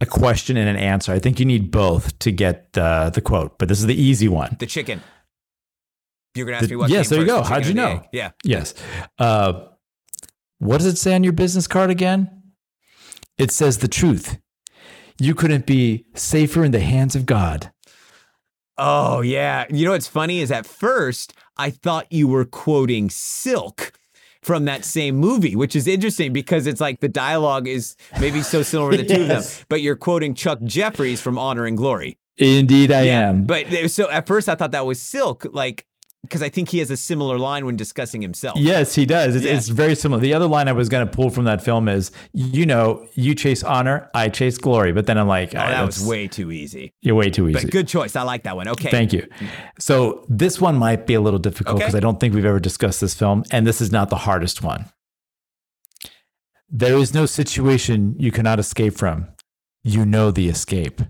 [0.00, 1.12] a question and an answer.
[1.12, 4.28] I think you need both to get uh, the quote, but this is the easy
[4.28, 4.56] one.
[4.58, 5.02] The chicken.
[6.34, 6.90] You're gonna ask The- me what?
[6.90, 7.38] yes, there you go.
[7.42, 8.02] the How'd you know?
[8.12, 8.30] Yeah.
[8.44, 8.74] Yes.
[9.18, 9.66] Uh,
[10.58, 12.30] what does it say on your business card again?
[13.38, 14.38] It says the truth.
[15.18, 17.72] You couldn't be safer in the hands of God.
[18.78, 19.66] Oh yeah.
[19.70, 23.92] You know what's funny is at first I thought you were quoting Silk
[24.42, 28.62] from that same movie, which is interesting because it's like the dialogue is maybe so
[28.62, 32.18] similar to the two of them, but you're quoting Chuck Jeffreys from Honor and Glory.
[32.38, 33.44] Indeed, I am.
[33.44, 35.86] But eh, so at first I thought that was Silk, like
[36.22, 38.58] because I think he has a similar line when discussing himself.
[38.58, 39.34] Yes, he does.
[39.34, 39.54] It's, Yeah.
[39.56, 40.20] it's very similar.
[40.20, 43.34] The other line I was going to pull from that film is, you know, you
[43.34, 44.92] chase honor, I chase glory.
[44.92, 46.92] But then I'm like, Oh, "Ah, that was that's- way too easy.
[47.00, 47.62] you're way too easy.
[47.62, 48.16] But good choice.
[48.16, 48.68] I like that one.
[48.68, 48.90] Okay.
[48.90, 49.26] Thank you.
[49.78, 51.84] So this one might be a little difficult Okay.
[51.86, 54.62] because I don't think we've ever discussed this film, and this is not the hardest
[54.62, 54.86] one.
[56.68, 59.28] There is no situation you cannot escape from.
[59.82, 61.00] You know the escape.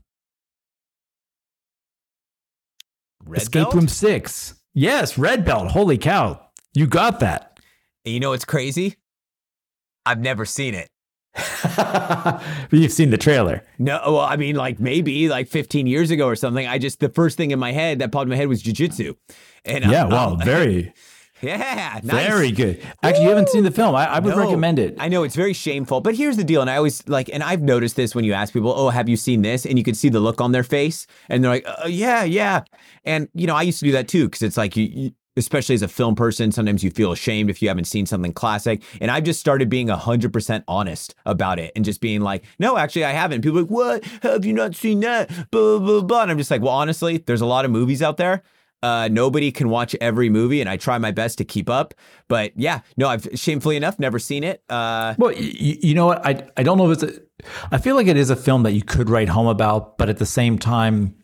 [3.24, 3.74] Red escape Belt?
[3.74, 4.54] Room Six.
[4.74, 5.68] Yes, Red Belt.
[5.72, 6.40] Holy cow.
[6.74, 7.58] You got that.
[8.04, 8.96] And you know what's crazy?
[10.06, 10.88] I've never seen it.
[11.76, 13.62] but you've seen the trailer.
[13.78, 16.66] No, well, I mean, like maybe like 15 years ago or something.
[16.66, 19.16] I just the first thing in my head that popped in my head was jujitsu.
[19.64, 20.92] And Yeah, I'm- wow, very,
[21.42, 22.26] yeah, nice.
[22.26, 22.80] very good.
[23.02, 23.94] Actually, you haven't seen the film.
[23.94, 24.40] I, I would No.
[24.40, 24.96] recommend it.
[24.98, 26.60] I know it's very shameful, but here's the deal.
[26.60, 29.16] And I always like, and I've noticed this when you ask people, "Oh, have you
[29.16, 31.86] seen this?" And you can see the look on their face, and they're like, uh,
[31.88, 32.62] "Yeah, yeah."
[33.04, 35.74] And you know, I used to do that too because it's like you, you, especially
[35.74, 38.82] as a film person, sometimes you feel ashamed if you haven't seen something classic.
[39.00, 42.76] And I've just started being hundred percent honest about it and just being like, "No,
[42.76, 44.04] actually, I haven't." People are like, "What?
[44.22, 46.22] Have you not seen that?" Blah blah blah.
[46.22, 48.42] And I'm just like, "Well, honestly, there's a lot of movies out there."
[48.82, 51.92] Uh, nobody can watch every movie, and I try my best to keep up.
[52.28, 54.62] But yeah, no, I've shamefully enough never seen it.
[54.70, 56.24] Uh, Well, y- y- you know what?
[56.26, 57.18] I I don't know if it's.
[57.18, 57.20] A,
[57.70, 60.16] I feel like it is a film that you could write home about, but at
[60.18, 61.14] the same time,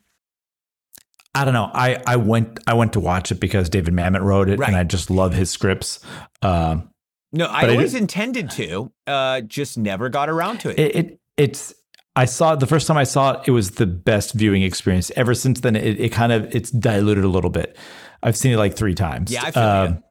[1.34, 1.70] I don't know.
[1.72, 4.68] I I went I went to watch it because David Mamet wrote it, Right.
[4.68, 6.00] and I just love his scripts.
[6.42, 6.90] Um,
[7.32, 10.78] No, I But I intended to, uh, just never got around to it.
[10.78, 11.74] it, it it's.
[12.18, 13.40] I saw it the first time I saw it.
[13.46, 15.10] It was the best viewing experience.
[15.16, 17.76] Ever since then, it, it kind of it's diluted a little bit.
[18.22, 19.30] I've seen it like three times.
[19.30, 19.62] Yeah, I feel
[19.96, 20.02] you.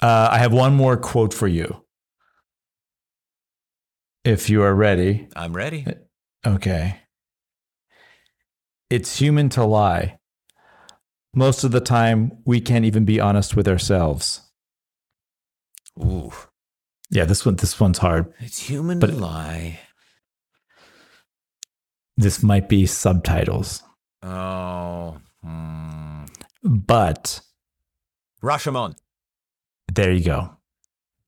[0.00, 1.84] uh, I have one more quote for you.
[4.24, 5.28] If you are ready.
[5.34, 5.84] I'm ready.
[6.46, 7.00] Okay.
[8.88, 10.18] It's human to lie.
[11.34, 14.42] Most of the time, we can't even be honest with ourselves.
[15.98, 16.32] Ooh,
[17.10, 18.32] Yeah, this one, this one's hard.
[18.38, 19.80] it's human But- to lie.
[22.16, 23.82] This might be subtitles,
[24.22, 26.24] Oh, hmm.
[26.62, 27.40] but
[28.42, 28.94] Rashomon.
[29.92, 30.56] there you go.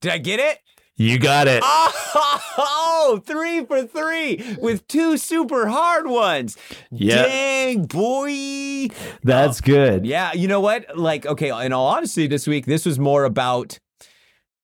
[0.01, 0.59] Did I get it?
[0.97, 1.61] You got it.
[1.65, 6.55] Oh, three for three with two super hard ones.
[6.89, 7.23] Yeah.
[7.23, 8.87] Dang, boy.
[9.23, 10.05] That's good.
[10.05, 10.97] Yeah, you know what?
[10.97, 13.79] Like, okay, in all honesty, this week, this was more about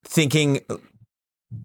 [0.06, 0.62] thinking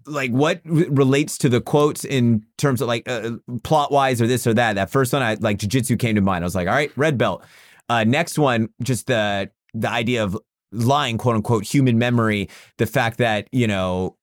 [0.05, 3.31] like what relates to the quotes in terms of like uh,
[3.63, 4.73] plot wise or this or that.
[4.73, 6.43] That first one, I like jujitsu came to mind.
[6.43, 7.43] I was like, all right, red belt.
[7.89, 10.37] Uh, next one, just the the idea of
[10.71, 12.49] lying, quote unquote, human memory.
[12.77, 14.17] The fact that you know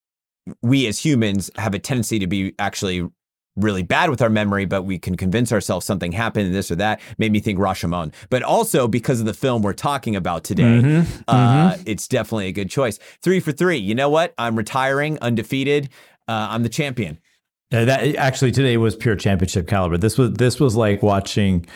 [0.62, 3.08] we as humans have a tendency to be actually
[3.56, 6.76] really bad with our memory, but we can convince ourselves something happened and this or
[6.76, 8.12] that made me think Rashomon.
[8.30, 12.52] But also because of the film we're talking about today, Mhm, uh, it's definitely a
[12.52, 12.98] good choice.
[13.22, 13.78] Three for three.
[13.78, 14.34] You know what?
[14.38, 15.88] I'm retiring undefeated.
[16.26, 17.18] Uh, I'm the champion.
[17.72, 19.96] Uh, that actually today was pure championship caliber.
[19.98, 21.66] This was this was like watching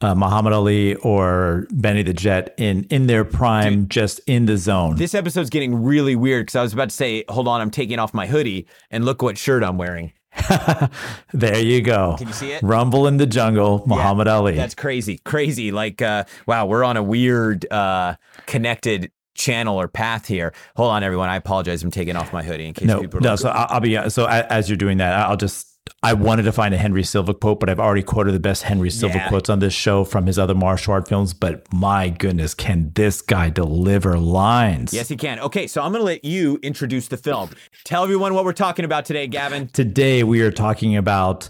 [0.00, 4.96] uh, Muhammad Ali or Benny the Jet in in their prime, just in the zone.
[4.96, 7.98] This episode's getting really weird because I was about to say, hold on, I'm taking
[7.98, 10.12] off my hoodie and look what shirt I'm wearing.
[11.32, 12.16] there you go.
[12.18, 12.62] Can you see it?
[12.62, 14.54] Rumble in the jungle, Muhammad Ali.
[14.54, 15.70] That's crazy, crazy.
[15.72, 18.16] Like, uh, wow, we're on a weird uh,
[18.46, 20.52] connected channel or path here.
[20.76, 21.28] Hold on, everyone.
[21.28, 21.82] I apologize.
[21.82, 23.18] I'm taking off my hoodie in case no, people.
[23.18, 23.30] are no.
[23.30, 25.73] like, So I'll, I'll be so as you're doing that, I'll just.
[26.02, 28.90] I wanted to find a Henry Silva quote, but I've already quoted the best Henry
[28.90, 29.28] Silva Yeah.
[29.28, 31.32] quotes on this show from his other martial art films.
[31.34, 34.92] But my goodness, can this guy deliver lines?
[34.92, 35.38] Yes, he can.
[35.40, 37.50] Okay, so I'm going to let you introduce the film.
[37.84, 39.68] Tell everyone what we're talking about today, Gavin.
[39.68, 41.48] Today we are talking about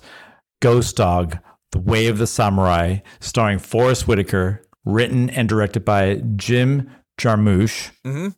[0.61, 1.38] Ghost Dog,
[1.73, 7.90] The Way of the Samurai, starring Forest Whitaker, written and directed by Jim Jarmusch.
[8.05, 8.29] Mm-hmm.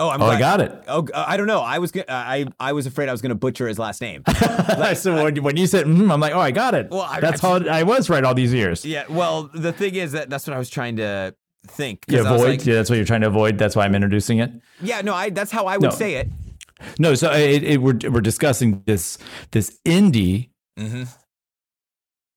[0.00, 0.36] Oh, I'm Oh, glad.
[0.36, 0.84] I got it.
[0.88, 1.60] Oh, uh, I don't know.
[1.60, 4.22] I was go- I I was afraid I was going to butcher his last name.
[4.94, 6.88] so when, when you said, mm, I'm like, oh, I got it.
[6.90, 8.84] Well, I- That's I- how I was right all these years.
[8.84, 9.04] yeah.
[9.08, 11.34] Well, the thing is that that's what I was trying to
[11.66, 12.04] think.
[12.08, 12.40] You avoid.
[12.48, 13.58] like- yeah, that's what you're trying to avoid.
[13.58, 14.50] That's why I'm introducing it.
[14.80, 15.02] yeah.
[15.02, 15.30] No, I.
[15.30, 15.96] That's how I would No.
[15.96, 16.28] say it.
[16.98, 19.18] No, so it, it, we're we're discussing this
[19.50, 21.02] this indie Mm-hmm.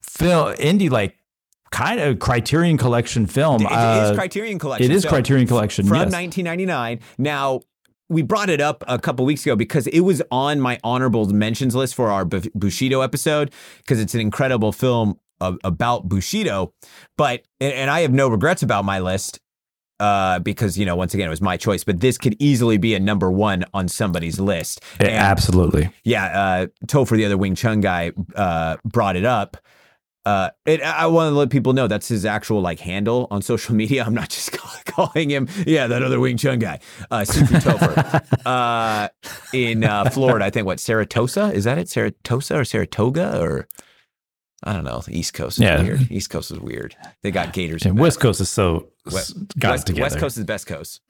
[0.02, 1.16] film, indie like
[1.74, 3.62] kind of Criterion Collection film.
[3.64, 4.92] It, it Uh, is Criterion Collection.
[4.92, 5.86] It is So, Criterion Collection.
[5.88, 6.12] from yes.
[6.14, 7.00] 1999.
[7.18, 7.62] Now,
[8.10, 11.76] we brought it up a couple weeks ago because it was on my honorable mentions
[11.76, 16.74] list for our Bushido episode because it's an incredible film about Bushido,
[17.18, 19.40] but and, and I have no regrets about my list
[20.00, 21.84] uh, because you know once again it was my choice.
[21.84, 24.82] But this could easily be a number one on somebody's list.
[25.00, 25.90] And, Absolutely.
[26.06, 29.58] Yeah, uh, Topher, the other Wing Chun guy, uh, brought it up.
[30.26, 33.76] Uh, it, I want to let people know that's his actual like handle on social
[33.82, 34.04] media.
[34.06, 34.52] I'm not just
[34.86, 36.80] calling him, yeah, that other Wing Chun guy,
[37.12, 39.10] uh, Sifu Topher, uh,
[39.54, 40.46] in uh, Florida.
[40.46, 41.88] I think what Saratosa is that it?
[41.88, 43.68] Saratosa or Saratoga or
[44.66, 45.00] I don't know.
[45.00, 45.82] The East Coast is Yeah.
[45.82, 46.12] weird.
[46.12, 46.96] East Coast is weird.
[47.22, 47.86] They got gators.
[47.86, 48.20] And West.
[48.20, 50.04] Coast is so West, got West, together.
[50.04, 51.02] West Coast is the best coast.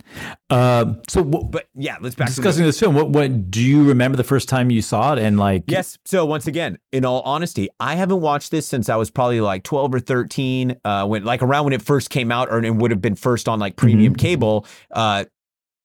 [0.49, 4.17] Um, so what, But yeah, let's back discussing this film, what, what do you remember
[4.17, 5.19] the first time you saw it?
[5.19, 5.97] And like, Yes.
[6.05, 9.63] So once again, in all honesty, I haven't watched this since I was probably like
[9.63, 12.89] 12 or 13, uh, when like around when it first came out or it would
[12.91, 15.25] have been first on like premium cable, uh,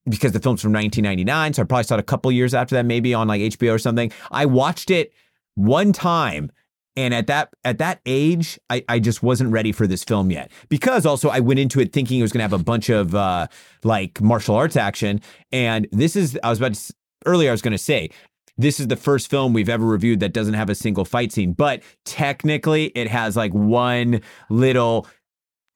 [0.09, 1.53] because the film's from 1999.
[1.53, 3.79] So I probably saw it a couple years after that, maybe on like HBO or
[3.79, 4.11] something.
[4.31, 5.13] I watched it
[5.55, 6.51] one time.
[6.99, 10.51] And at that at that age, I, I just wasn't ready for this film yet.
[10.69, 13.47] Because also I went into it thinking it was gonna have a bunch of uh,
[13.85, 15.21] like martial arts action.
[15.53, 18.11] And this is I was about to earlier I was gonna say,
[18.57, 21.53] this is the first film we've ever reviewed that doesn't have a single fight scene,
[21.53, 25.07] but technically it has like one little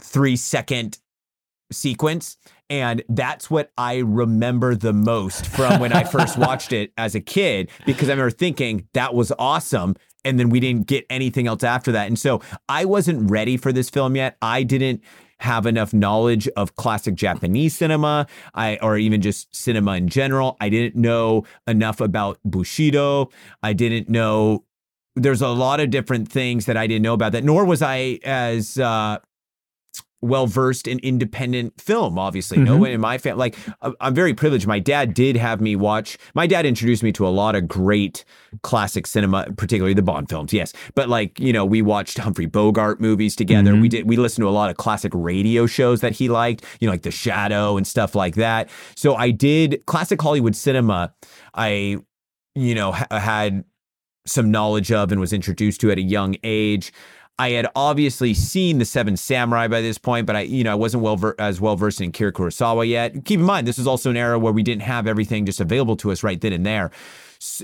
[0.00, 0.98] three second
[1.70, 2.36] sequence.
[2.68, 7.20] And that's what I remember the most from when I first watched it as a
[7.20, 9.94] kid, because I remember thinking that was awesome.
[10.24, 12.06] And then we didn't get anything else after that.
[12.06, 14.36] And so I wasn't ready for this film yet.
[14.40, 15.02] I didn't
[15.40, 20.56] have enough knowledge of classic Japanese cinema, I or even just cinema in general.
[20.60, 23.28] I didn't know enough about Bushido.
[23.62, 24.64] I didn't know
[25.16, 28.20] there's a lot of different things that I didn't know about that, nor was I
[28.24, 29.18] as uh,
[30.22, 32.18] well versed in independent film.
[32.18, 32.80] Obviously, no Mhm.
[32.80, 33.38] one in my family.
[33.38, 34.66] Like, I- I'm very privileged.
[34.68, 36.16] My dad did have me watch.
[36.34, 38.24] My dad introduced me to a lot of great
[38.62, 40.52] classic cinema, particularly the Bond films.
[40.52, 43.74] Yes, but like you know, we watched Humphrey Bogart movies together.
[43.74, 44.08] We did.
[44.08, 46.64] We listened to a lot of classic radio shows that he liked.
[46.80, 48.70] You know, like The Shadow and stuff like that.
[48.94, 51.12] So I did classic Hollywood cinema.
[51.54, 51.98] I,
[52.54, 53.64] you know, ha- had
[54.24, 56.92] some knowledge of and was introduced to at a young age.
[57.38, 60.74] I had obviously seen the Seven Samurai by this point, but I, you know, I
[60.74, 63.24] wasn't well ver- as well versed in Akira Kurosawa yet.
[63.24, 65.96] Keep in mind, this was also an era where we didn't have everything just available
[65.96, 66.90] to us right then and there,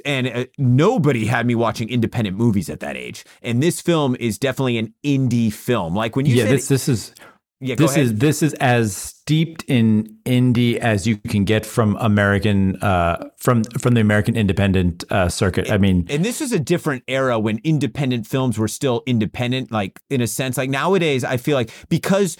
[0.04, 3.24] and uh, nobody had me watching independent movies at that age.
[3.42, 5.94] And this film is definitely an indie film.
[5.94, 7.14] Like when you yeah, said, this this is
[7.60, 11.96] yeah, go this is this is as steeped in indie as you can get from
[12.00, 15.70] American uh, from from the American independent uh, circuit.
[15.70, 20.00] I mean, And this is a different era when independent films were still independent, like
[20.08, 20.56] in a sense.
[20.56, 22.38] Like nowadays, I feel like because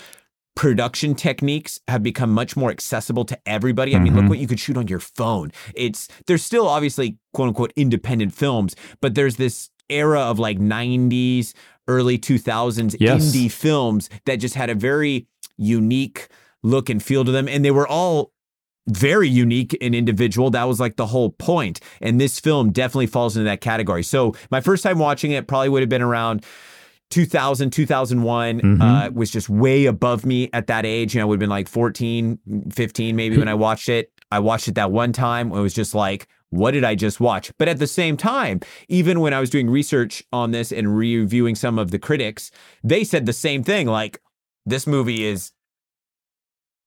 [0.57, 3.94] production techniques have become much more accessible to everybody.
[3.94, 4.31] I mean, look Mhm.
[4.31, 5.53] what you could shoot on your phone.
[5.74, 11.53] It's there's still obviously quote unquote independent films, but there's this era of like 90s,
[11.87, 13.22] early 2000s Yes.
[13.31, 15.27] indie films that just had a very
[15.59, 16.29] unique
[16.62, 17.49] look and feel to them.
[17.49, 18.33] And they were all
[18.88, 20.51] very unique and individual.
[20.51, 21.79] That was like the whole point.
[22.01, 24.03] And this film definitely falls into that category.
[24.03, 26.44] So my first time watching it probably would have been around
[27.11, 28.81] 2000, 2001, Mhm.
[28.83, 31.14] uh, was just way above me at that age.
[31.14, 32.38] You know, I would have been like 14,
[32.73, 34.11] 15 maybe when I watched it.
[34.31, 35.49] I watched it that one time.
[35.53, 37.51] It was just like, what did I just watch?
[37.59, 41.55] But at the same time, even when I was doing research on this and reviewing
[41.55, 42.51] some of the critics,
[42.85, 43.87] they said the same thing.
[43.87, 44.21] Like,
[44.66, 45.53] this movie is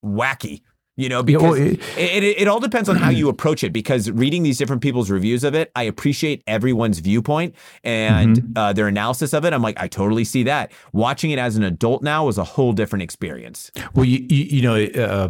[0.03, 0.61] wacky,
[0.97, 3.63] you know, Yeah, well, because it- it, it, it all depends on how you approach
[3.63, 8.57] it because reading these different people's reviews of it, I appreciate everyone's viewpoint and Mm-hmm.
[8.57, 9.53] uh, their analysis of it.
[9.53, 10.71] I'm like, I totally see that.
[10.93, 13.71] Watching it as an adult now was a whole different experience.
[13.95, 15.29] Well, you you, you know, uh,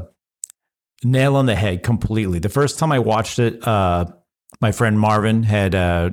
[1.03, 2.39] nail on the head completely.
[2.39, 4.05] The first time I watched it, uh,
[4.62, 6.10] my friend Marvin had uh,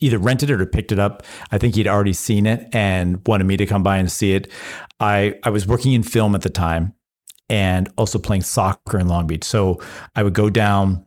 [0.00, 1.22] either rented it or picked it up.
[1.50, 4.50] I think he'd already seen it and wanted me to come by and see it.
[4.98, 6.94] I I was working in film at the time
[7.50, 9.78] and also playing soccer in Long Beach, so
[10.16, 11.04] I would go down.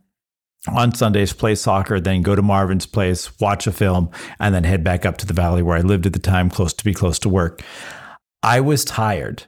[0.70, 4.82] On Sundays, play soccer, then go to Marvin's place, watch a film, and then head
[4.82, 7.20] back up to the valley where I lived at the time, close to be close
[7.20, 7.62] to work.
[8.42, 9.48] I was tired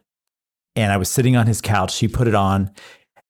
[0.76, 2.00] and I was sitting on his couch.
[2.00, 2.70] He put it on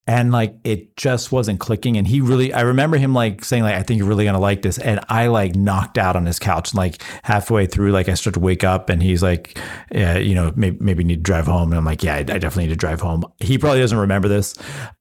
[0.08, 1.98] and like it just wasn't clicking.
[1.98, 4.62] And he really, I remember him like saying, like, I think you're really gonna like
[4.62, 4.78] this.
[4.78, 6.72] And I like knocked out on his couch.
[6.72, 9.58] And like halfway through, like I start to wake up and he's like,
[9.92, 11.72] yeah, you know, maybe, maybe need to drive home.
[11.72, 13.24] And I'm like, yeah, I, I definitely need to drive home.
[13.40, 14.56] He probably doesn't remember this.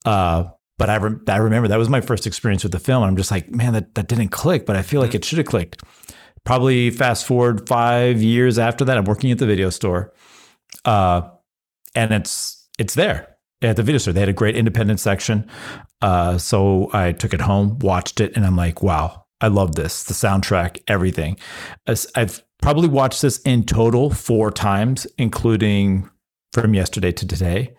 [0.04, 0.44] Uh,
[0.78, 3.02] but I, rem- I remember that was my first experience with the film.
[3.02, 5.38] And I'm just like, man, that, that didn't click, but I feel like it should
[5.38, 5.82] have clicked.
[6.44, 10.12] Probably fast forward five years after that, I'm working at the video store
[10.84, 11.22] uh,
[11.94, 13.33] and it's it's there
[13.68, 14.12] at the video store.
[14.12, 15.48] They had a great independent section,
[16.03, 20.05] uh, so I took it home, watched it, and I'm like, wow, I love this.
[20.05, 21.37] The soundtrack, everything.
[21.87, 26.09] I've probably watched this in total four times, including
[26.53, 27.77] from yesterday to today.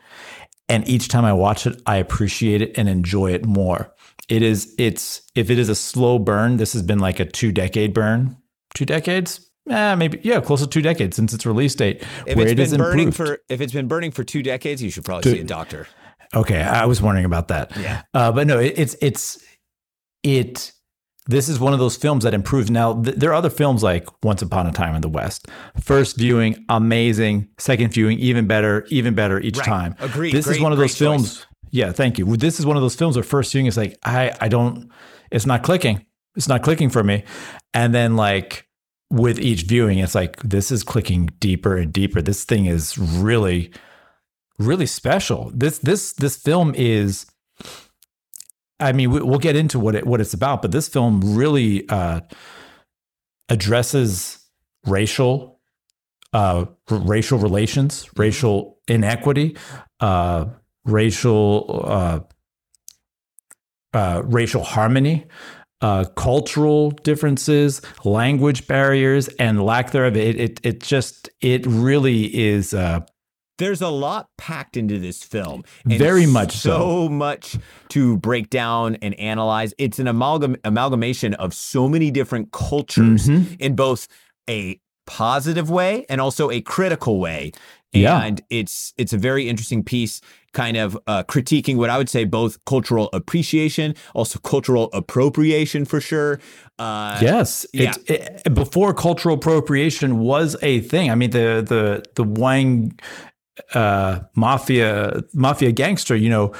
[0.68, 3.94] And each time I watch it, I appreciate it and enjoy it more.
[4.30, 7.52] It is, it's, if it is a slow burn, this has been like a two
[7.52, 8.38] decade burn.
[8.74, 9.50] Two decades?
[9.70, 12.04] Eh, maybe, yeah, close to two decades since its release date.
[12.28, 13.30] If where it's it been burning improved.
[13.32, 15.38] for if it's been burning for two decades, you should probably Dude.
[15.38, 15.88] see a doctor.
[16.36, 17.76] Okay, I was wondering about that.
[17.78, 18.02] Yeah.
[18.14, 19.44] Uh, but no, it, it's it's
[20.24, 20.72] it.
[21.28, 22.70] This is one of those films that improves.
[22.70, 25.48] Now th- there are other films like Once Upon a Time in the West.
[25.82, 27.50] First viewing, amazing.
[27.58, 29.66] Second viewing, even better, even better each Right.
[29.66, 29.96] time.
[30.00, 30.34] Agreed.
[30.34, 31.38] This is one of those great choice.
[31.38, 31.46] films.
[31.72, 32.38] Yeah, thank you.
[32.38, 34.92] This is one of those films where first viewing is like I I don't.
[35.32, 36.06] It's not clicking.
[36.36, 37.24] It's not clicking for me.
[37.74, 38.68] And then like
[39.10, 42.22] with each viewing, it's like this is clicking deeper and deeper.
[42.22, 43.72] This thing is really
[44.58, 45.52] really special.
[45.54, 47.26] This this this film is.
[48.78, 51.88] I mean, we, we'll get into what it what it's about, but this film really
[51.90, 52.22] uh,
[53.50, 54.40] addresses
[54.86, 55.60] racial
[56.34, 59.56] uh, r- racial relations, racial inequity,
[60.02, 60.46] uh,
[60.84, 62.20] racial uh,
[63.94, 65.26] uh, racial harmony.
[65.86, 70.16] Uh, cultural differences, language barriers, and lack thereof.
[70.18, 72.20] It, it it just it really
[72.54, 73.02] is uh,
[73.60, 75.64] There's a lot packed into this film.
[75.86, 76.70] Very much so.
[76.80, 77.58] So much
[77.90, 79.74] to break down and analyze.
[79.78, 83.56] It's an amalgam amalgamation of so many different cultures Mhm.
[83.60, 84.08] in both
[84.50, 87.52] a positive way and also a critical way.
[88.02, 88.22] Yeah.
[88.22, 90.22] And it's it's a very interesting piece,
[90.54, 96.02] kind of uh, critiquing what I would say both cultural appreciation, also cultural appropriation for
[96.02, 96.40] sure.
[96.80, 97.90] Uh, Yes, yeah.
[97.90, 101.10] it's it, before cultural appropriation was a thing.
[101.12, 102.98] I mean, the the the Wang
[103.74, 106.16] uh, mafia mafia gangster.
[106.16, 106.54] You know,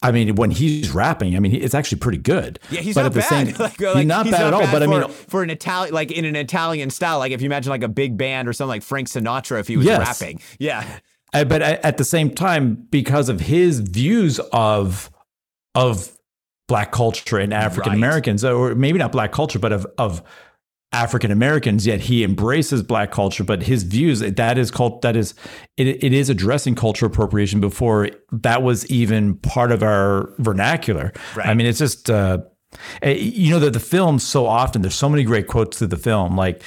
[0.00, 2.60] I mean, when he's rapping, I mean, it's actually pretty good.
[2.70, 3.28] Yeah, he's but not at the bad.
[3.28, 4.60] same, like, he's like, not bad at all.
[4.70, 7.70] But I mean, for an Italian, like in an Italian style, like if you imagine
[7.70, 9.98] like a big band or something like Frank Sinatra, if he was Yes.
[10.20, 10.98] rapping, yeah,
[11.34, 15.10] I, but I, at the same time, because of his views of
[15.74, 16.12] of
[16.68, 20.22] black culture and African Americans, or maybe not black culture, but of of
[20.92, 23.44] African Americans, yet he embraces black culture.
[23.44, 25.34] But his views that is cult that is
[25.76, 31.12] it, it is addressing cultural appropriation before that was even part of our vernacular.
[31.36, 31.46] Right.
[31.46, 32.38] I mean, it's just uh,
[33.02, 35.96] eh, you know that the film so often there's so many great quotes through the
[35.96, 36.62] film, like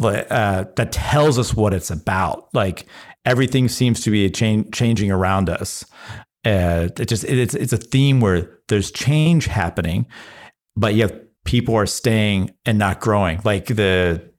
[0.00, 2.48] uh, that tells us what it's about.
[2.52, 2.86] Like
[3.24, 5.84] everything seems to be change, changing around us.
[6.44, 10.06] Uh, it just it, it's it's a theme where there's change happening,
[10.76, 13.40] but yet people are staying and not growing.
[13.44, 14.30] Like the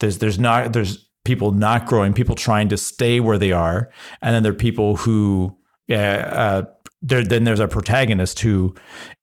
[0.00, 3.90] there's there's not there's people not growing, people trying to stay where they are,
[4.22, 5.56] and then there are people who
[5.90, 6.62] uh, uh,
[7.02, 8.74] there then there's a protagonist who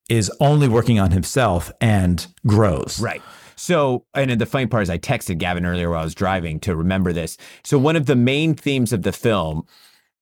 [0.10, 3.00] is only working on himself and grows.
[3.02, 3.22] right.
[3.56, 6.76] So, and the funny part is, I texted Gavin earlier while I was driving to
[6.76, 7.38] remember this.
[7.64, 9.66] So, one of the main themes of the film,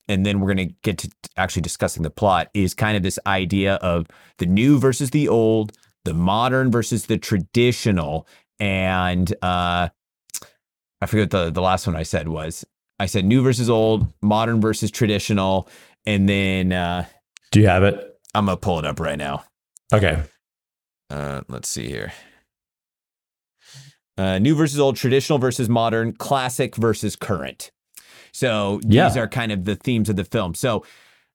[0.07, 3.17] and then we're going to get to actually discussing the plot, is kind of this
[3.25, 5.73] idea of the new versus the old,
[6.05, 8.27] the modern versus the traditional,
[8.59, 9.89] and uh,
[11.01, 12.65] I forget the the last one I said was.
[12.99, 15.67] I said new versus old, modern versus traditional,
[16.05, 17.05] and then uh,
[17.51, 18.19] Do you have it?
[18.35, 19.43] I'm gonna pull it up right now.
[19.93, 20.21] Okay.
[21.09, 22.11] Uh, let's see here.
[24.17, 27.71] Uh, new versus old, traditional versus modern, classic versus current.
[28.31, 29.17] So these Yeah.
[29.19, 30.53] are kind of the themes of the film.
[30.55, 30.85] So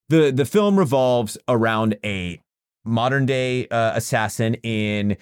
[0.09, 2.41] the the film revolves around a
[2.88, 5.16] modern day uh, assassin in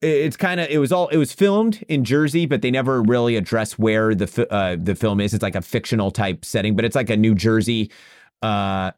[0.00, 3.34] it's kind of it was all it was filmed in Jersey, but they never really
[3.36, 5.34] address where the fi- uh, the film is.
[5.34, 7.90] It's like a fictional type setting, but it's like a New Jersey
[8.42, 8.92] uh,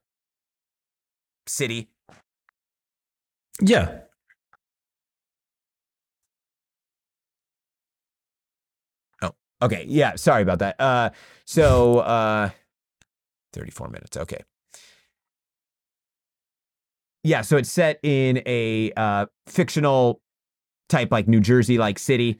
[1.46, 1.88] city.
[3.62, 4.00] Yeah.
[9.22, 10.76] Oh, okay, yeah, sorry about that.
[10.80, 11.10] Uh
[11.44, 12.50] so uh
[13.52, 14.16] 34 minutes.
[14.16, 14.42] Okay.
[17.22, 20.20] Yeah, so it's set in a uh fictional
[20.88, 22.38] type like New Jersey like city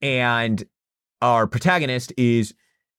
[0.00, 0.64] and
[1.20, 2.54] our protagonist is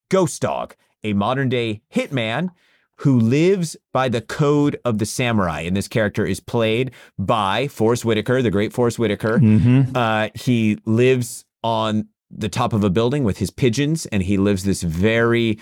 [0.10, 2.50] Ghost Dog, a modern day hitman
[2.98, 8.04] who lives by the code of the samurai and this character is played by Forest
[8.04, 9.40] Whitaker, the great Forest Whitaker.
[9.40, 9.96] Mm-hmm.
[9.96, 14.64] Uh, he lives on the top of a building with his pigeons, and he lives
[14.64, 15.60] this very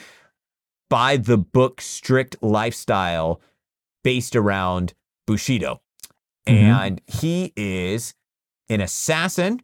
[0.89, 3.39] by the book strict lifestyle
[4.03, 4.93] based around
[5.27, 5.81] Bushido.
[6.47, 6.55] Mhm.
[6.55, 8.15] And he is
[8.69, 9.61] an assassin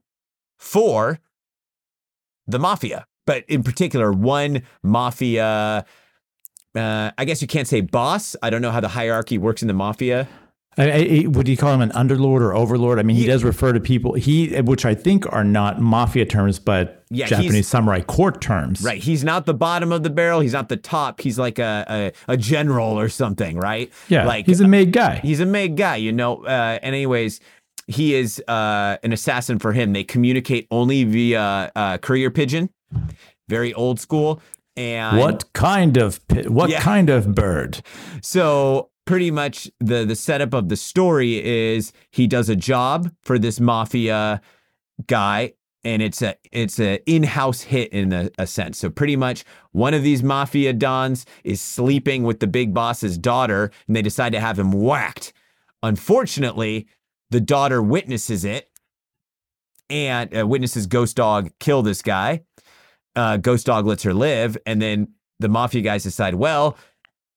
[0.60, 1.20] for
[2.46, 5.86] the mafia, but in particular, one mafia.
[6.76, 8.36] Uh, I guess you can't say boss.
[8.44, 10.28] I don't know how the hierarchy works in the mafia.
[10.78, 13.00] I, I, would you call him an underlord or overlord?
[13.00, 16.26] I mean, he, he does refer to people he, which I think are not mafia
[16.26, 18.82] terms, but yeah, Japanese samurai court terms.
[18.82, 19.02] Right.
[19.02, 20.40] He's not the bottom of the barrel.
[20.40, 21.22] He's not the top.
[21.22, 21.86] He's like a
[22.28, 23.58] a, a general or something.
[23.58, 23.92] Right.
[24.08, 24.26] Yeah.
[24.26, 25.18] Like he's a made guy.
[25.18, 25.98] He's a made guy.
[25.98, 26.44] You know.
[26.44, 27.40] Uh, and anyways,
[27.88, 29.94] he is uh, an assassin for him.
[29.94, 32.70] They communicate only via uh, courier pigeon.
[33.48, 34.42] Very old school.
[34.76, 36.82] And what kind of what yeah.
[36.82, 37.82] kind of bird?
[38.22, 43.38] So pretty much the the setup of the story is he does a job for
[43.38, 44.42] this mafia
[45.08, 48.78] guy and it's a it's a in-house hit in a, a, sense.
[48.78, 53.72] So pretty much one of these mafia dons is sleeping with the big boss's daughter
[53.88, 55.34] and they decide to have him whacked.
[55.82, 56.88] Unfortunately,
[57.32, 58.70] the daughter witnesses it
[59.90, 62.44] and uh, witnesses Ghost Dog kill this guy.
[63.16, 66.78] Uh, Ghost Dog lets her live and then the mafia guys decide, well,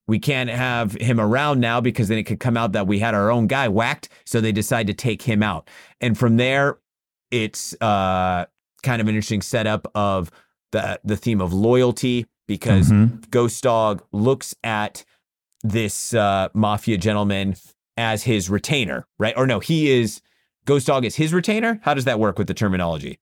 [0.09, 3.15] we can't have him around now because then it could come out that we had
[3.15, 4.09] our own guy whacked.
[4.25, 5.69] So they decide to take him out.
[6.01, 6.79] And from there,
[7.31, 8.47] it's uh,
[8.83, 10.31] kind of an interesting setup of
[10.73, 13.17] the the theme of loyalty because mm-hmm.
[13.31, 15.05] Ghost Dog looks at
[15.63, 17.57] this uh, mafia gentleman
[17.97, 19.35] as his retainer, right?
[19.37, 20.21] Or no, he is
[20.65, 21.81] Ghost Dog is his retainer.
[21.83, 23.19] How does that work with the terminology?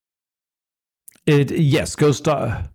[1.26, 2.68] It yes, Ghost Dog.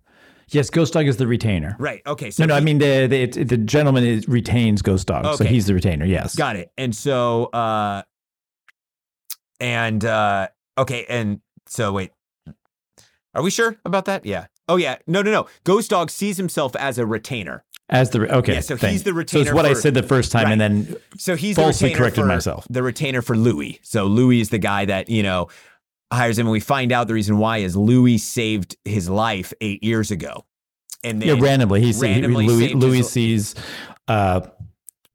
[0.50, 1.76] Yes, Ghost Dog is the retainer.
[1.78, 2.02] Right.
[2.06, 2.30] Okay.
[2.30, 2.54] So no, no.
[2.54, 5.36] He, I mean the the, the gentleman is, retains Ghost Dog, okay.
[5.36, 6.04] so he's the retainer.
[6.04, 6.34] Yes.
[6.34, 6.72] Got it.
[6.76, 8.02] And so, uh,
[9.58, 10.48] and uh,
[10.78, 12.10] okay, and so wait,
[13.34, 14.26] are we sure about that?
[14.26, 14.46] Yeah.
[14.68, 14.98] Oh yeah.
[15.06, 15.46] No, no, no.
[15.64, 17.64] Ghost Dog sees himself as a retainer.
[17.88, 18.92] As the okay, yeah, so thing.
[18.92, 19.46] he's the retainer.
[19.46, 20.52] So it's what for, I said the first time, right.
[20.52, 22.64] and then so he's falsely the corrected myself.
[22.70, 23.80] The retainer for Louis.
[23.82, 25.48] So Louis is the guy that you know
[26.12, 29.82] hires him, and we find out the reason why is Louis saved his life eight
[29.82, 30.44] years ago.
[31.02, 33.54] And then yeah, randomly he sees Louis, Louis sees
[34.06, 34.40] uh,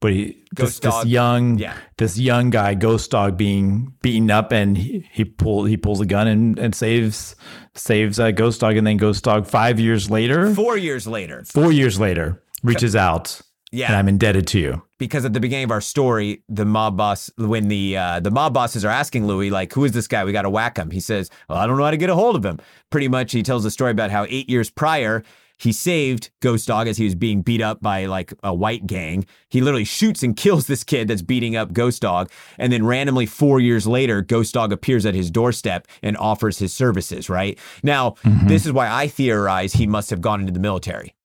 [0.05, 1.75] but he this, this, young yeah.
[1.97, 6.05] this young guy ghost dog being beaten up and he, he pull he pulls a
[6.05, 7.35] gun and, and saves
[7.73, 11.43] saves uh, ghost dog and then ghost dog five years later four years later.
[11.45, 13.41] Four years later reaches out
[13.71, 13.87] yeah.
[13.87, 17.31] and i'm indebted to you because at the beginning of our story the mob boss
[17.37, 20.31] when the uh, the mob bosses are asking louis like who is this guy we
[20.31, 22.35] got to whack him he says well i don't know how to get a hold
[22.35, 25.23] of him pretty much he tells a story about how eight years prior
[25.57, 29.25] he saved Ghost Dog as he was being beat up by like a white gang.
[29.49, 32.29] He literally shoots and kills this kid that's beating up Ghost Dog.
[32.57, 36.73] And then randomly, four years later, Ghost Dog appears at his doorstep and offers his
[36.73, 37.57] services, right?
[37.83, 38.47] Now, mm-hmm.
[38.47, 41.15] this is why I theorize he must have gone into the military.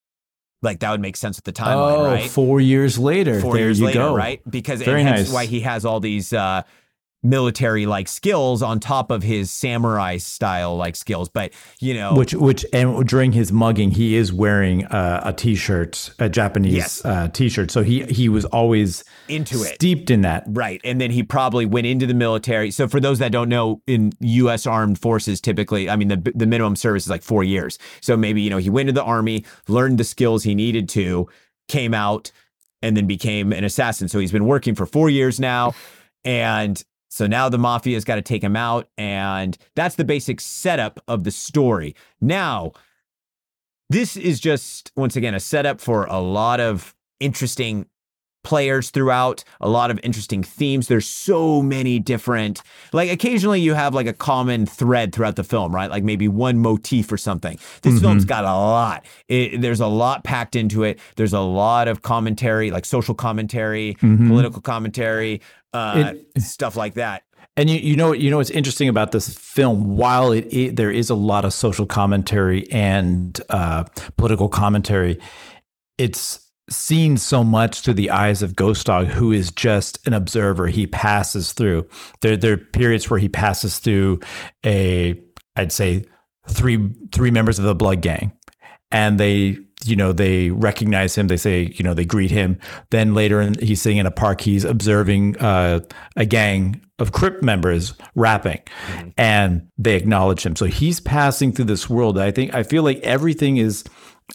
[0.62, 2.30] Like that would make sense with the timeline, oh, right?
[2.30, 3.40] Four years later.
[3.40, 4.14] Four there years later, go.
[4.14, 4.42] right?
[4.48, 5.32] Because Very and nice.
[5.32, 6.62] why he has all these uh,
[7.22, 12.32] military like skills on top of his samurai style like skills but you know which
[12.32, 17.04] which and during his mugging he is wearing uh, a t-shirt a japanese yes.
[17.04, 17.70] uh, t-shirt.
[17.70, 19.74] So he he was always into it.
[19.74, 20.44] steeped in that.
[20.46, 22.70] Right and then he probably went into the military.
[22.70, 26.46] So for those that don't know in US armed forces typically i mean the the
[26.46, 27.78] minimum service is like 4 years.
[28.00, 31.28] So maybe you know he went to the army learned the skills he needed to
[31.68, 32.32] came out
[32.82, 34.08] and then became an assassin.
[34.08, 35.74] So he's been working for 4 years now
[36.24, 38.88] and so now the mafia's got to take him out.
[38.96, 41.94] And that's the basic setup of the story.
[42.20, 42.72] Now,
[43.90, 47.86] this is just, once again, a setup for a lot of interesting
[48.42, 50.88] players throughout, a lot of interesting themes.
[50.88, 55.74] There's so many different, like occasionally you have like a common thread throughout the film,
[55.74, 55.90] right?
[55.90, 57.58] Like maybe one motif or something.
[57.82, 58.02] This mm-hmm.
[58.02, 59.04] film's got a lot.
[59.28, 60.98] It, there's a lot packed into it.
[61.16, 64.28] There's a lot of commentary, like social commentary, mm-hmm.
[64.28, 65.42] political commentary,
[65.72, 67.22] uh, it, stuff like that.
[67.56, 69.96] And you, you know you know what's interesting about this film?
[69.96, 73.84] While it, it there is a lot of social commentary and uh,
[74.16, 75.18] political commentary,
[75.98, 80.68] it's seen so much through the eyes of Ghost Dog, who is just an observer.
[80.68, 81.88] He passes through.
[82.20, 84.20] There there are periods where he passes through
[84.64, 85.20] a
[85.56, 86.04] I'd say
[86.48, 88.32] three three members of the Blood Gang,
[88.92, 91.28] and they you know they recognize him.
[91.28, 92.58] They say you know they greet him.
[92.90, 94.40] Then later in, he's sitting in a park.
[94.42, 95.80] He's observing uh,
[96.16, 99.08] a gang of crip members rapping mm-hmm.
[99.16, 100.54] and they acknowledge him.
[100.54, 102.18] So he's passing through this world.
[102.18, 103.84] I think i feel like everything is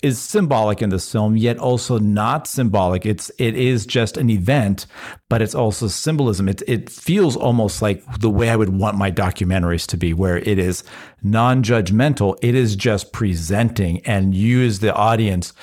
[0.01, 3.05] is symbolic in this film, yet also not symbolic.
[3.05, 4.85] It's it is just an event,
[5.29, 6.47] but it's also symbolism.
[6.47, 10.37] It it feels almost like the way I would want my documentaries to be, where
[10.37, 10.83] it is
[11.23, 12.37] non-judgmental.
[12.41, 15.53] It is just presenting, and you as the audience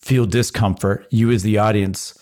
[0.00, 1.06] feel discomfort.
[1.10, 2.18] You as the audience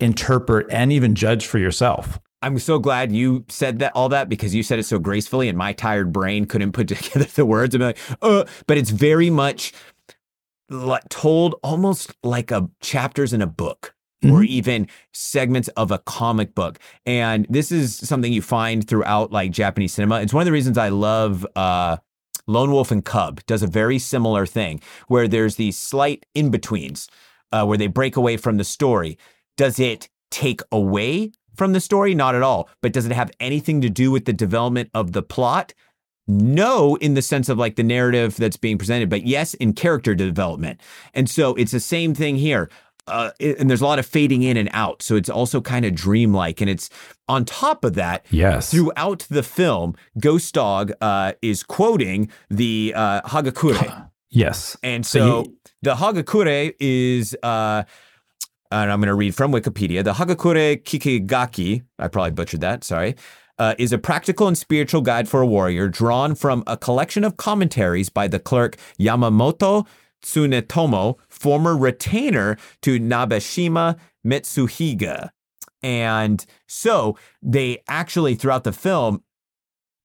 [0.00, 2.18] interpret and even judge for yourself.
[2.42, 5.58] I'm so glad you said that all that because you said it so gracefully, and
[5.58, 7.74] my tired brain couldn't put together the words.
[7.74, 9.72] I'm like, uh, but it's very much
[11.10, 13.94] told almost like a chapters in a book.
[14.22, 16.78] or even segments of a comic book.
[17.06, 20.20] And this is something you find throughout like Japanese cinema.
[20.20, 21.96] It's one of the reasons I love uh,
[22.46, 27.08] Lone Wolf and Cub does a very similar thing where there's these slight in betweens
[27.50, 29.16] uh, where they break away from the story.
[29.56, 32.14] Does it take away from the story?
[32.14, 32.68] Not at all.
[32.82, 35.72] But does it have anything to do with the development of the plot?
[36.30, 40.14] No, in the sense of like the narrative that's being presented, but yes, in character
[40.14, 40.80] development.
[41.14, 42.70] And so it's the same thing here.
[43.06, 45.02] Uh, and there's a lot of fading in and out.
[45.02, 46.60] So it's also kind of dreamlike.
[46.60, 46.88] And it's
[47.28, 48.70] on top of that, Yes.
[48.70, 54.08] throughout the film, Ghost Dog uh, is quoting the uh, Hagakure.
[54.30, 54.76] Yes.
[54.84, 55.52] And So so,
[55.82, 57.82] the Hagakure is, uh,
[58.70, 60.04] and I'm going to read from Wikipedia.
[60.04, 63.16] The Hagakure Kikigaki, I probably butchered that, sorry,
[63.60, 67.36] uh, is a practical and spiritual guide for a warrior drawn from a collection of
[67.36, 69.86] commentaries by the clerk Yamamoto
[70.22, 75.30] Tsunetomo, former retainer to Nabeshima Mitsuhiga.
[75.82, 79.22] And so they actually, throughout the film,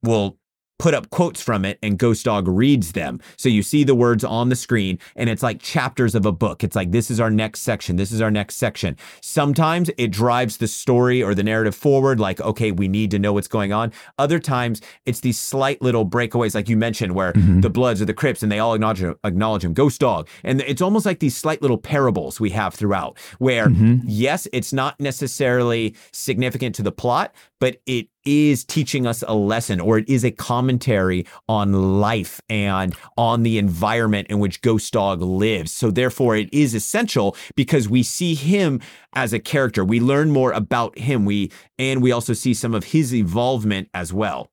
[0.03, 0.37] will
[0.77, 3.19] put up quotes from it and Ghost Dog reads them.
[3.37, 6.63] So you see the words on the screen and it's like chapters of a book.
[6.63, 7.95] It's like, this is our next section.
[7.95, 8.97] This is our next section.
[9.21, 13.33] Sometimes it drives the story or the narrative forward, like, okay, we need to know
[13.33, 13.91] what's going on.
[14.17, 17.61] Other times it's these slight little breakaways, like you mentioned, where mm-hmm.
[17.61, 20.27] the Bloods or the Crips and they all acknowledge, acknowledge him, Ghost Dog.
[20.43, 23.99] And it's almost like these slight little parables we have throughout where, mm-hmm.
[24.05, 29.79] yes, it's not necessarily significant to the plot, but it is teaching us a lesson
[29.79, 35.21] or it is a commentary on life and on the environment in which Ghost Dog
[35.21, 35.71] lives.
[35.71, 38.81] So therefore it is essential because we see him
[39.13, 39.83] as a character.
[39.85, 41.25] We learn more about him.
[41.25, 44.51] We and we also see some of his involvement as well.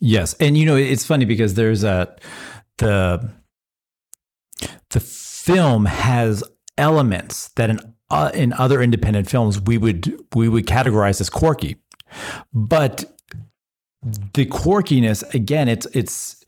[0.00, 2.16] Yes, and you know it's funny because there's a
[2.78, 3.30] the
[4.90, 6.42] the film has
[6.78, 11.76] elements that in uh, in other independent films we would we would categorize as quirky,
[12.52, 13.04] but
[14.32, 16.42] the quirkiness again it's it's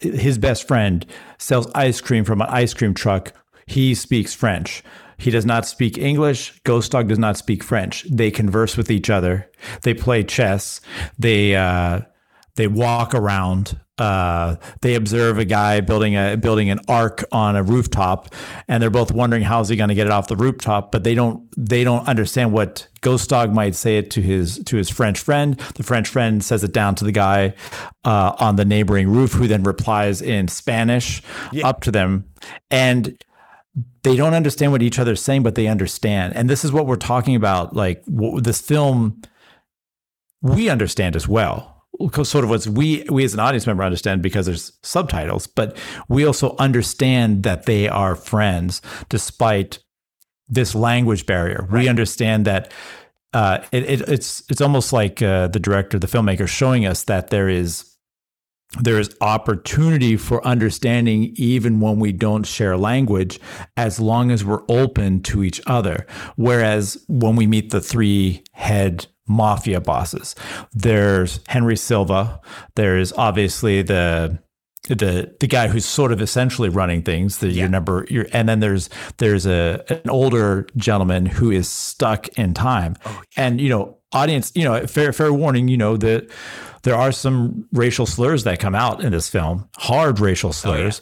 [0.00, 1.04] his best friend
[1.38, 3.32] sells ice cream from an ice cream truck.
[3.66, 4.82] He speaks french.
[5.18, 6.58] He does not speak english.
[6.64, 8.04] Ghost dog does not speak french.
[8.10, 9.50] They converse with each other.
[9.82, 10.80] They play chess.
[11.18, 12.00] They uh
[12.56, 17.62] they walk around uh, they observe a guy building a building an ark on a
[17.62, 18.34] rooftop
[18.66, 20.90] and they're both wondering how's he going to get it off the rooftop?
[20.90, 24.76] But they don't they don't understand what ghost dog might say it to his to
[24.76, 25.56] his french friend.
[25.76, 27.54] The french friend says it down to the guy
[28.04, 31.22] uh, on the neighboring roof who then replies in spanish
[31.62, 32.24] up to them.
[32.72, 33.16] And
[34.02, 36.34] they don't understand what each other's saying but they understand.
[36.34, 39.22] And this is what we're talking about like w- this film
[40.42, 41.73] we understand as well
[42.22, 45.76] sort of what we we as an audience member understand because there's subtitles but
[46.08, 49.78] we also understand that they are friends despite
[50.48, 51.66] this language barrier.
[51.70, 52.72] We understand that
[53.32, 57.30] uh, it, it, it's it's almost like uh, the director the filmmaker showing us that
[57.30, 57.90] there is
[58.80, 63.38] there is opportunity for understanding even when we don't share language
[63.76, 66.06] as long as we're open to each other.
[66.36, 70.34] Whereas when we meet the three head mafia bosses.
[70.72, 72.40] There's henry silva.
[72.74, 74.38] There's obviously the
[74.88, 78.60] the the guy who's sort of essentially running things the your number your and then
[78.60, 82.96] there's there's a an older gentleman who is stuck in time.
[83.36, 86.30] And you know audience you know fair fair warning you know that
[86.82, 91.00] there are some racial slurs that come out in this film hard racial slurs.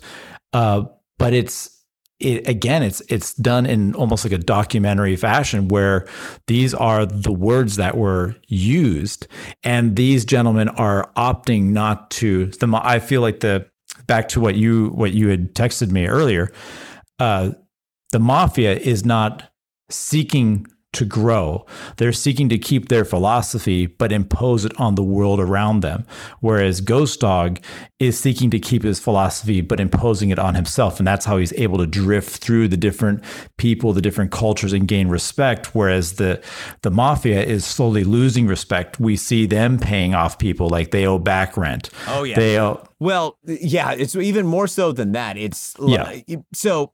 [0.53, 0.85] Uh,
[1.19, 1.82] but it's
[2.25, 6.07] it, again it's it's done in almost like a documentary fashion where
[6.47, 9.27] these are the words that were used.
[9.65, 13.67] And these gentlemen are opting not to the i feel like the
[14.07, 16.51] back to what you what you had texted me earlier
[17.19, 17.51] uh
[18.11, 19.51] the mafia is not
[19.91, 21.65] seeking to grow.
[21.97, 26.05] They're seeking to keep their philosophy, but impose it on the world around them.
[26.41, 27.61] Whereas Ghost Dog
[27.99, 30.99] is seeking to keep his philosophy, but imposing it on himself.
[30.99, 33.25] And that's how he's able to drift through the different
[33.57, 35.75] people, the different cultures, and gain respect.
[35.75, 36.43] Whereas the,
[36.83, 39.01] the mafia is slowly losing respect.
[39.01, 41.89] We see them paying off people like they owe back rent.
[42.07, 42.37] Oh, yeah.
[42.37, 45.39] They owe, Well, yeah, it's even more so than that.
[45.39, 46.21] It's Yeah.
[46.53, 46.87] so uh,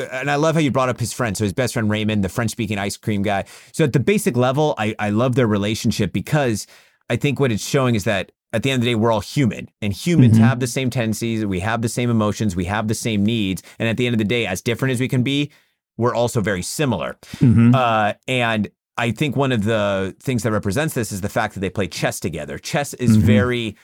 [0.00, 1.36] and I love how you brought up his friend.
[1.36, 3.44] So his best friend Raymond, the French speaking ice cream guy.
[3.72, 6.66] So at the basic level, I, I love their relationship because
[7.10, 9.20] I think what it's showing is that at the end of the day, we're all
[9.20, 10.42] human and humans Mhm.
[10.42, 11.44] have the same tendencies.
[11.44, 12.54] We have the same emotions.
[12.54, 13.62] We have the same needs.
[13.78, 15.50] And at the end of the day, as different as we can be,
[15.96, 17.16] we're also very similar.
[17.38, 17.74] Mhm.
[17.74, 21.60] Uh, and I think one of the things that represents this is the fact that
[21.60, 22.58] they play chess together.
[22.58, 23.22] Chess is Mhm.
[23.22, 23.76] very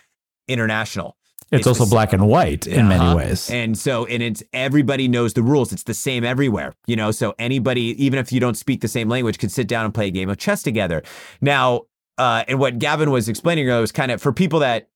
[0.49, 1.17] international.
[1.53, 3.17] It's, also the- black and white in many Uh-huh.
[3.17, 3.51] ways.
[3.51, 5.73] And so, and it's everybody knows the rules.
[5.73, 7.11] It's the same everywhere, you know.
[7.11, 10.07] So anybody, even if you don't speak the same language, could sit down and play
[10.07, 11.03] a game of chess together.
[11.41, 11.83] Now,
[12.19, 14.89] uh, and what Gavin was explaining earlier was kind of for people that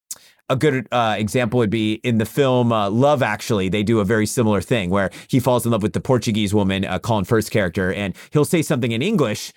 [0.51, 3.71] a good uh, example would be in the film uh, Love Actually.
[3.71, 6.85] They do a very similar thing where he falls in love with the Portuguese woman,
[6.85, 9.53] uh, Colin Firth's character, and he'll say something in English,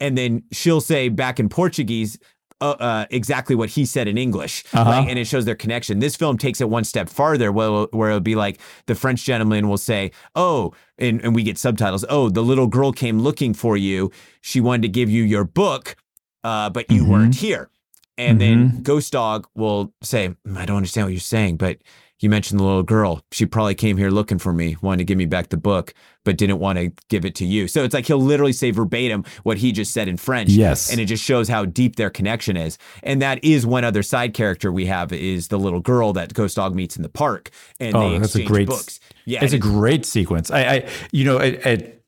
[0.00, 2.18] and then she'll say back in Portuguese.
[2.60, 4.90] Uh, uh, exactly what he said in English, Uh-huh.
[4.90, 6.00] like, and it shows their connection.
[6.00, 9.68] This film takes it one step farther, where, where it'll be like the French gentleman
[9.68, 12.04] will say, "Oh," and, and we get subtitles.
[12.08, 14.10] "Oh, the little girl came looking for you.
[14.40, 15.94] She wanted to give you your book,
[16.42, 17.08] uh, but you Mhm.
[17.08, 17.70] weren't here."
[18.16, 21.78] And then Ghost Dog will say, "Mm, I don't understand what you're saying, but
[22.20, 23.22] you mentioned the little girl.
[23.32, 25.94] She probably came here looking for me, wanted to give me back the book,
[26.24, 27.68] but didn't want to give it to you.
[27.68, 30.50] So it's like he'll literally say verbatim what he just said in French.
[30.50, 30.90] Yes.
[30.90, 32.76] And it just shows how deep their connection is.
[33.02, 36.56] And that is one other side character we have is the little girl that Ghost
[36.56, 37.50] Dog meets in the park.
[37.78, 39.00] And Oh, they that's a great- books.
[39.24, 39.44] Yeah.
[39.44, 40.50] it's a great sequence.
[40.50, 42.04] I, I you know, it, it,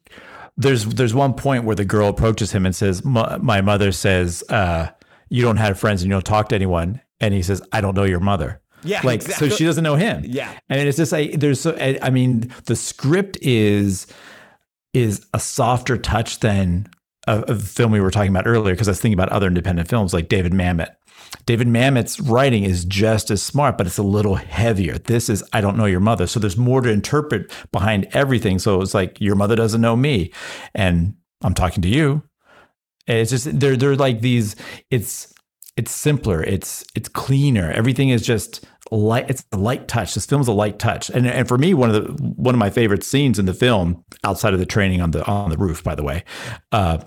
[0.57, 4.43] there's there's one point where the girl approaches him and says, "My my mother says
[4.51, 4.89] uh,
[5.31, 7.95] you don't have friends and you don't talk to anyone," and he says, "I don't
[7.95, 9.51] know your mother." Yeah, like exactly.
[9.51, 10.23] so she doesn't know him.
[10.27, 10.59] Yeah.
[10.69, 14.07] and it's just like there's so I, I mean the script is
[14.95, 16.89] is a softer touch than
[17.29, 19.47] uh, a, a film we were talking about earlier because I was thinking about other
[19.47, 20.89] independent films like David Mamet.
[21.47, 24.99] David Mamet's writing is just as smart, but it's a little heavier.
[24.99, 28.59] This is I don't know your mother, so there's more to interpret behind everything.
[28.59, 30.33] So it's like your mother doesn't know me,
[30.75, 32.23] and I'm talking to you.
[33.07, 34.57] And It's just they're they're like these.
[34.91, 35.33] It's
[35.77, 36.43] it's simpler.
[36.43, 37.71] It's it's cleaner.
[37.71, 38.67] Everything is just
[38.97, 39.27] light.
[39.31, 40.15] It's a light touch.
[40.15, 42.59] This film is a light touch, and and for me, one of the one of
[42.59, 45.83] my favorite scenes in the film, outside of the training on the on the roof,
[45.85, 46.25] by the way,
[46.73, 46.99] uh,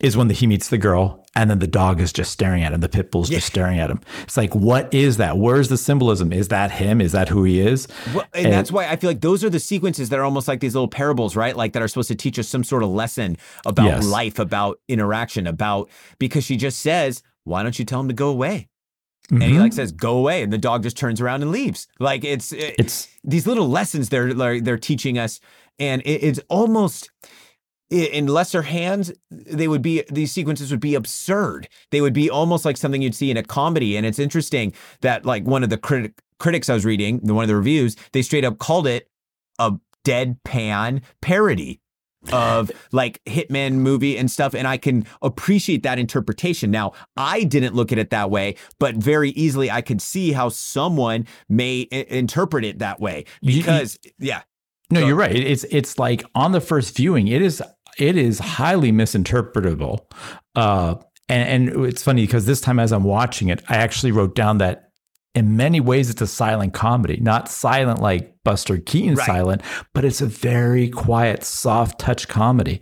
[0.00, 2.72] is when the, he meets the girl, and then the dog is just staring at
[2.72, 2.80] him.
[2.80, 4.00] The pit bull's just staring at him.
[4.22, 5.36] It's like, what is that?
[5.36, 6.32] Where's the symbolism?
[6.32, 7.02] Is that him?
[7.02, 7.86] Is that who he is?
[8.14, 10.48] Well, and, And- that's why I feel like those are the sequences that are almost
[10.48, 11.54] like these little parables, right?
[11.54, 14.06] Like that are supposed to teach us some sort of lesson about Yes.
[14.06, 18.30] life, about interaction, about because she just says, "Why don't you tell him to go
[18.30, 18.69] away?"
[19.30, 19.76] And he like mm-hmm.
[19.76, 21.86] says, "Go away," and the dog just turns around and leaves.
[21.98, 25.40] Like it's it, it's these little lessons they're they're, they're teaching us,
[25.78, 27.10] and it, it's almost
[27.90, 31.68] in lesser hands they would be these sequences would be absurd.
[31.90, 35.26] They would be almost like something you'd see in a comedy and it's interesting that
[35.26, 38.44] like one of the critic critics i was reading one of the reviews they straight
[38.44, 39.10] up called it
[39.58, 39.72] a
[40.04, 41.79] deadpan parody
[42.32, 47.74] of like hitman movie and stuff and i can appreciate that interpretation now i didn't
[47.74, 52.06] look at it that way but very easily i could see how someone may I-
[52.10, 54.42] interpret it that way You- you- because yeah
[54.90, 55.34] No, So- you're right.
[55.36, 57.62] It's it's like on the first viewing, it is
[57.96, 60.00] it is highly misinterpretable.
[60.56, 60.96] Uh,
[61.28, 64.58] and and it's funny because this time as I'm watching it, I actually wrote down
[64.58, 64.89] that
[65.34, 69.26] in many ways it's a silent comedy, not silent like Buster Keaton Right.
[69.26, 69.62] silent,
[69.94, 72.80] but it's a very quiet, soft touch comedy.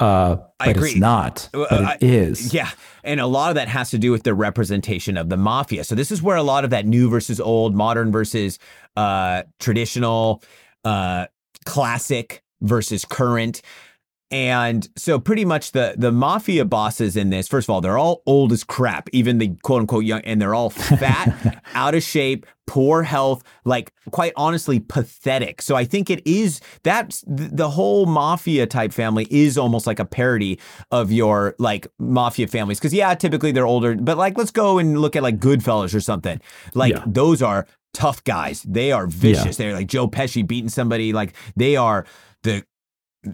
[0.00, 0.90] Uh, I agree.
[0.90, 2.52] it's not, Uh, but I- it is.
[2.52, 2.68] Yeah.
[3.04, 5.84] And a lot of that has to do with the representation of the mafia.
[5.84, 8.58] So this is where a lot of that new versus old, modern versus
[8.96, 10.42] uh, traditional,
[10.84, 11.26] uh,
[11.64, 13.60] classic versus current.
[14.34, 18.20] And so pretty much the the mafia bosses in this, first of all, they're all
[18.26, 22.44] old as crap, even the quote unquote young, and they're all fat, out of shape,
[22.66, 25.62] poor health, like quite honestly pathetic.
[25.62, 30.04] So I think it is that's the whole mafia type family is almost like a
[30.04, 30.58] parody
[30.90, 32.80] of your like mafia families.
[32.80, 36.00] Cause yeah, typically they're older, but like let's go and look at like Goodfellas or
[36.00, 36.40] something.
[36.74, 37.04] Like Yeah.
[37.06, 38.64] those are tough guys.
[38.64, 39.58] They are vicious.
[39.58, 41.12] They're like Joe Pesci beating somebody.
[41.12, 42.04] Like they are
[42.42, 42.64] the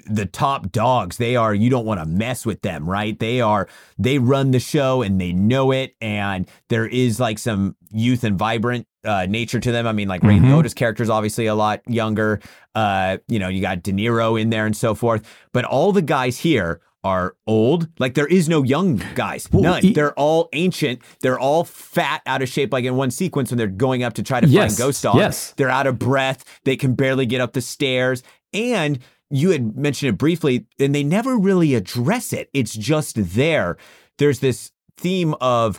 [0.06, 3.68] the top dogs they are you don't want to mess with them right they are
[3.98, 8.38] they run the show and they know it and there is like some youth and
[8.38, 10.44] vibrant uh, nature to them i mean like ray Mhm.
[10.50, 12.40] liotta's character is obviously a lot younger
[12.74, 16.02] uh, you know you got de niro in there and so forth but all the
[16.02, 21.38] guys here are old like there is no young guys none they're all ancient they're
[21.38, 24.38] all fat out of shape like in one sequence when they're going up to try
[24.38, 25.54] to Yes, find ghost dog yes.
[25.56, 26.44] they're out of breath.
[26.64, 28.22] They can barely get up the stairs.
[28.52, 28.98] And
[29.30, 32.50] you had mentioned it briefly, and they never really address it.
[32.52, 33.76] It's just there.
[34.18, 35.78] There's this theme of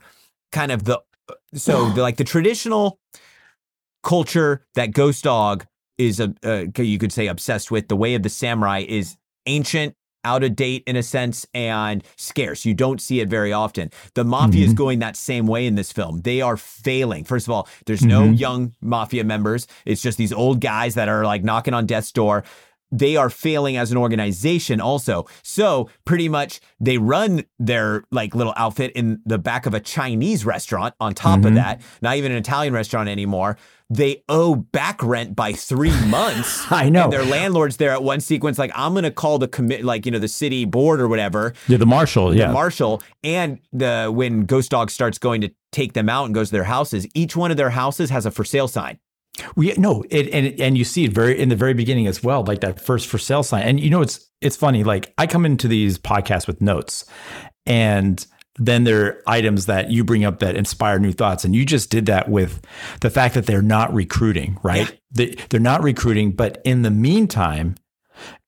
[0.52, 1.02] kind of the
[1.54, 3.00] so the, like the traditional
[4.04, 5.66] culture that Ghost Dog
[5.98, 7.88] is a uh, you could say obsessed with.
[7.88, 9.96] The way of the samurai is ancient.
[10.24, 12.64] Out of date in a sense and scarce.
[12.64, 13.90] You don't see it very often.
[14.14, 14.78] The mafia is Mhm.
[14.78, 16.22] going that same way in this film.
[16.22, 17.24] They are failing.
[17.24, 18.40] First of all, there's no Mhm.
[18.40, 19.66] young mafia members.
[19.84, 22.44] It's just these old guys that are like knocking on death's door.
[22.92, 25.26] They are failing as an organization also.
[25.44, 30.46] So pretty much they run their like little outfit in the back of a Chinese
[30.46, 31.48] restaurant on top Mm-hmm.
[31.48, 33.58] of that, not even an Italian restaurant anymore.
[33.90, 36.70] They owe back rent by three months.
[36.72, 37.06] I know.
[37.06, 40.12] And their landlord's there at one sequence, like, I'm gonna call the commit like, you
[40.12, 42.36] know, the city board or whatever, Yeah, the marshal.
[42.36, 42.48] Yeah.
[42.48, 43.02] The marshal.
[43.24, 46.66] And the when Ghost Dog starts going to take them out and goes to their
[46.66, 49.00] houses, each one of their houses has a for sale sign.
[49.56, 52.44] We no, it, and and you see it very in the very beginning as well,
[52.44, 53.64] like that first for sale sign.
[53.64, 54.84] And you know, it's it's funny.
[54.84, 57.06] Like I come into these podcasts with notes,
[57.66, 58.26] and
[58.58, 61.46] then there are items that you bring up that inspire new thoughts.
[61.46, 62.62] And you just did that with
[63.00, 64.90] the fact that they're not recruiting, right?
[64.90, 64.96] Yeah.
[65.14, 67.76] They, they're not recruiting, but in the meantime,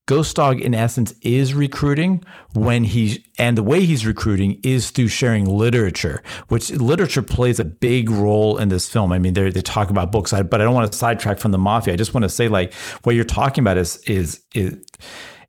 [0.06, 5.08] Ghost Dog, in essence, is recruiting when he's, and the way he's recruiting is through
[5.08, 9.14] sharing literature, which literature plays a big role in this film.
[9.14, 11.58] I mean, they they talk about books, but I don't want to sidetrack from the
[11.58, 11.94] mafia.
[11.94, 12.74] I just want to say, like,
[13.04, 14.78] what you're talking about is is is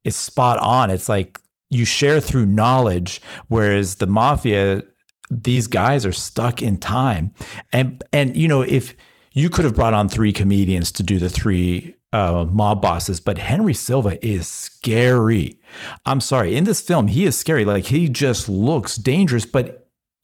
[0.05, 0.89] is spot on.
[0.89, 1.41] It's like
[1.71, 4.85] you share through knowledge, whereas the mafia,
[5.31, 7.35] these guys are stuck in time,
[7.73, 8.95] and and you know if
[9.33, 13.39] you could have brought on three comedians to do the three uh, mob bosses, but
[13.39, 15.59] Henry Silva is scary.
[16.07, 17.65] I'm sorry, in this film he is scary.
[17.65, 19.81] Like he just looks dangerous, but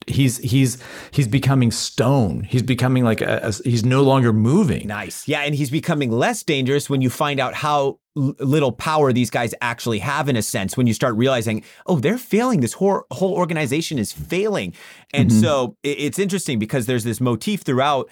[0.07, 0.77] he's he's
[1.11, 2.43] he's becoming stone.
[2.43, 4.87] He's becoming like a, a- he's no longer moving.
[4.87, 5.27] Nice.
[5.27, 9.29] Yeah, and he's becoming less dangerous when you find out how l- little power these
[9.29, 12.61] guys actually have in a sense when you start realizing, oh, they're failing.
[12.61, 14.73] This whole whole organization is failing.
[15.13, 15.41] And Mhm.
[15.41, 18.09] so it's interesting because there's this motif throughout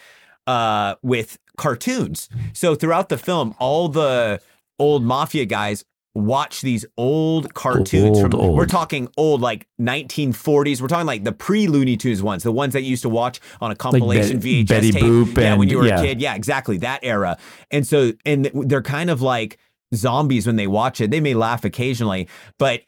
[0.48, 2.28] uh with cartoons.
[2.54, 4.42] So throughout the film, all the
[4.80, 5.86] old mafia guys
[6.16, 8.58] watch these old cartoons Old, from old.
[8.58, 12.74] we're talking old like 1940s we're talking like the pre Looney Tunes ones the ones
[12.74, 15.70] that you used to watch on a compilation Betty- VHS Betty tape Boop yeah when
[15.70, 16.00] you were yeah.
[16.00, 17.38] a kid yeah, exactly that era.
[17.70, 19.60] And so, and they're kind of like
[19.94, 21.12] zombies when they watch it.
[21.12, 22.82] They may laugh occasionally, but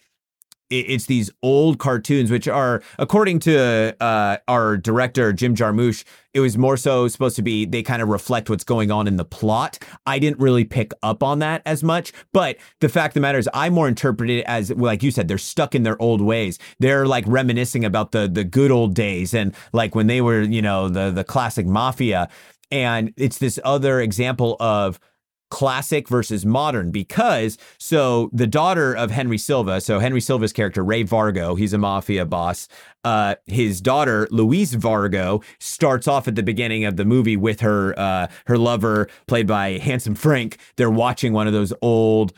[0.71, 6.03] it's these old cartoons, which are, according to uh, our director Jim Jarmusch,
[6.33, 9.17] it was more so supposed to be they kind of reflect what's going on in
[9.17, 9.77] the plot.
[10.05, 13.37] I didn't really pick up on that as much, but the fact of the matter
[13.37, 16.57] is, I more interpreted it as, like you said, they're stuck in their old ways.
[16.79, 20.61] They're like reminiscing about the the good old days and like when they were, you
[20.61, 22.29] know, the the classic mafia.
[22.71, 24.97] And it's this other example of
[25.51, 31.03] classic versus modern because so the daughter of Henry Silva, so Henry Silva's character Ray
[31.03, 32.67] Vargo, he's a mafia boss.
[33.03, 37.97] Uh, his daughter Louise Vargo starts off at the beginning of the movie with her
[37.99, 40.57] uh, her lover, played by Handsome Frank.
[40.77, 42.33] They're watching one of those old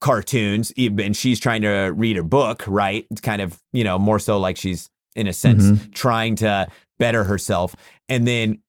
[0.00, 2.64] cartoons, and she's trying to read a book.
[2.66, 3.06] Right?
[3.10, 6.68] It's kind of you know more so like she's in a sense trying to
[6.98, 7.74] better herself,
[8.08, 8.60] and then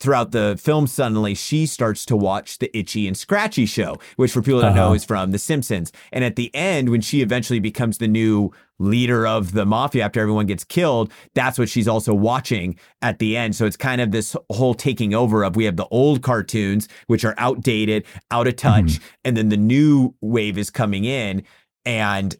[0.00, 4.40] throughout the film, suddenly she starts to watch the Itchy and Scratchy show, which for
[4.42, 4.92] people know Uh-huh.
[4.94, 5.92] is from The Simpsons.
[6.12, 10.18] And at the end, when she eventually becomes the new leader of the mafia after
[10.20, 13.54] everyone gets killed, that's what she's also watching at the end.
[13.54, 17.22] So it's kind of this whole taking over of we have the old cartoons, which
[17.24, 21.42] are outdated, out of touch, and then the new wave is coming in.
[21.84, 22.34] And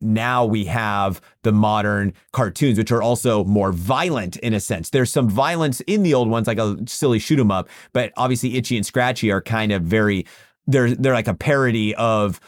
[0.00, 4.90] now we have the modern cartoons, which are also more violent in a sense.
[4.90, 8.56] There's some violence in the old ones, like a silly shoot 'em up, but obviously
[8.56, 10.26] Itchy and Scratchy are kind of very
[10.66, 12.40] they're they're like a parody of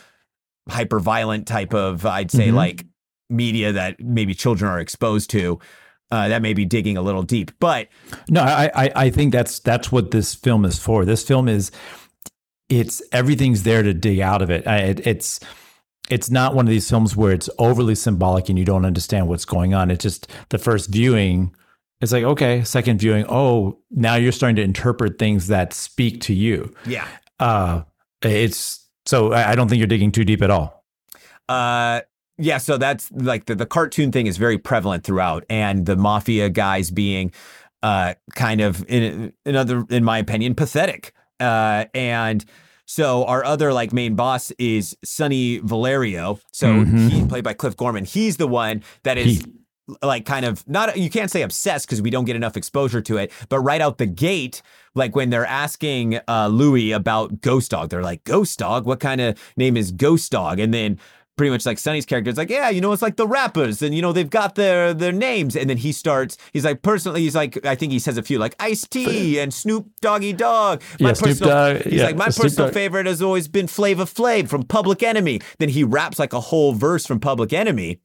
[0.68, 2.54] hyper violent type of I'd say Mhm.
[2.54, 2.84] like
[3.30, 5.58] media that maybe children are exposed to.
[6.10, 7.88] Uh, that may be digging a little deep, but
[8.28, 11.04] No, I, I I think that's that's what this film is for.
[11.04, 11.70] This film is
[12.68, 14.66] it's everything's there to dig out of it.
[14.66, 15.40] I, it it's
[16.10, 19.44] it's not one of these films where it's overly symbolic and you don't understand what's
[19.44, 19.90] going on.
[19.90, 21.54] It's just the first viewing.
[22.00, 23.24] It's like okay, second viewing.
[23.28, 26.72] Oh, now you're starting to interpret things that speak to you.
[26.86, 27.08] yeah,
[27.40, 27.82] Uh,
[28.22, 30.84] it's so I don't think you're digging too deep at all.
[31.48, 32.00] Uh,
[32.38, 36.50] yeah, so that's like the, the cartoon thing is very prevalent throughout, and the mafia
[36.50, 37.32] guys being
[37.82, 41.12] uh, kind of in another, in my opinion, pathetic.
[41.38, 42.44] Uh, and
[42.86, 46.38] so our other like main boss is Sonny Valerio.
[46.52, 47.10] So Mhm.
[47.10, 48.04] he played by Cliff Gorman.
[48.04, 49.52] He's the one that is He-
[50.02, 53.18] like kind of not you can't say obsessed because we don't get enough exposure to
[53.18, 54.60] it but right out the gate
[54.96, 59.20] like when they're asking uh louis about ghost dog they're like ghost dog what kind
[59.20, 60.98] of name is ghost dog and then
[61.36, 63.94] pretty much like Sonny's character is like, yeah, you know, it's like the rappers, and
[63.94, 67.34] you know, they've got their their names, and then he starts, he's like, personally, he's
[67.34, 70.82] like, I think he says a few like Ice T and Snoop Doggy Dogg.
[70.98, 72.74] Yeah, Snoop Dogg, He's yeah, like, my Snoop personal Dogg.
[72.74, 75.40] favorite has always been Flava Flav from Public Enemy.
[75.58, 78.00] Then he raps like a whole verse from Public Enemy,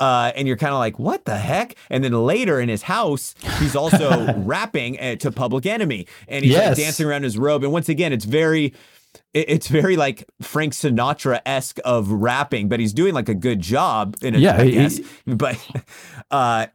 [0.00, 1.76] uh, and you're kind of like, what the heck?
[1.90, 6.56] And then later in his house, he's also rapping uh, to Public Enemy, and he's
[6.56, 7.64] like dancing around his robe.
[7.64, 8.72] And once again, it's very
[9.34, 13.60] it- it's very like Frank Sinatra esque of rapping, but he's doing like a good
[13.60, 15.58] job in it, Yeah, I he- But
[16.30, 16.66] uh,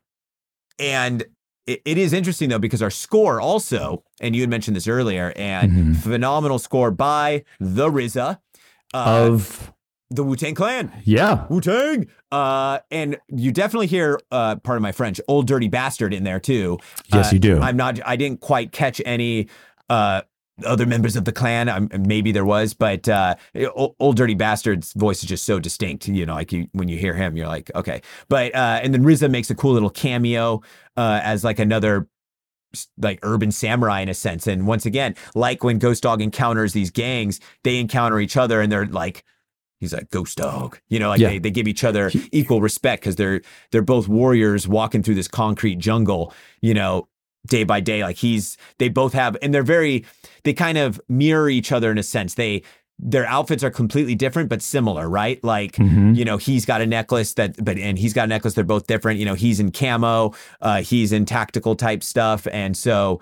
[0.80, 1.24] and
[1.68, 5.34] it, it is interesting though because our score also, and you had mentioned this earlier,
[5.36, 5.96] and Mhm.
[5.98, 8.39] phenomenal score by the RZA
[8.94, 9.72] uh, of
[10.10, 10.92] the Wu Tang Clan.
[11.04, 12.08] yeah, Wu Tang.
[12.32, 16.39] Uh, and you definitely hear, uh, part of my French, old dirty bastard in there
[16.39, 16.80] too.
[17.14, 17.60] Yes, Uh, you do.
[17.62, 19.48] I'm not, I didn't quite catch any,
[19.89, 20.22] uh,
[20.66, 21.70] other members of the clan.
[21.70, 23.36] Um, maybe there was, but uh,
[23.76, 26.07] old, old dirty bastard's voice is just so distinct.
[26.07, 28.01] You know, like you when you hear him, you're like, okay.
[28.30, 30.62] But uh, and then RZA makes a cool little cameo
[30.97, 32.07] uh, as like another
[32.97, 34.47] like urban samurai in a sense.
[34.47, 38.72] And once again, like when Ghost Dog encounters these gangs, they encounter each other and
[38.72, 39.26] they're like,
[39.82, 40.80] he's like Ghost Dog.
[40.88, 41.30] You know, like Yeah.
[41.30, 43.41] they, they give each other equal respect because they're
[43.72, 46.34] they're both warriors walking through this concrete jungle.
[46.62, 47.09] You know,
[47.48, 48.04] day by day.
[48.04, 50.06] Like he's they both have and they're very
[50.44, 52.36] they kind of mirror each other in a sense.
[52.36, 52.64] They
[53.04, 55.44] their outfits are completely different but similar, right?
[55.44, 56.16] Like Mhm.
[56.16, 58.86] you know, he's got a necklace that but and he's got a necklace, they're both
[58.88, 59.20] different.
[59.20, 62.46] You know, he's in camo, uh, he's in tactical type stuff.
[62.52, 63.20] And so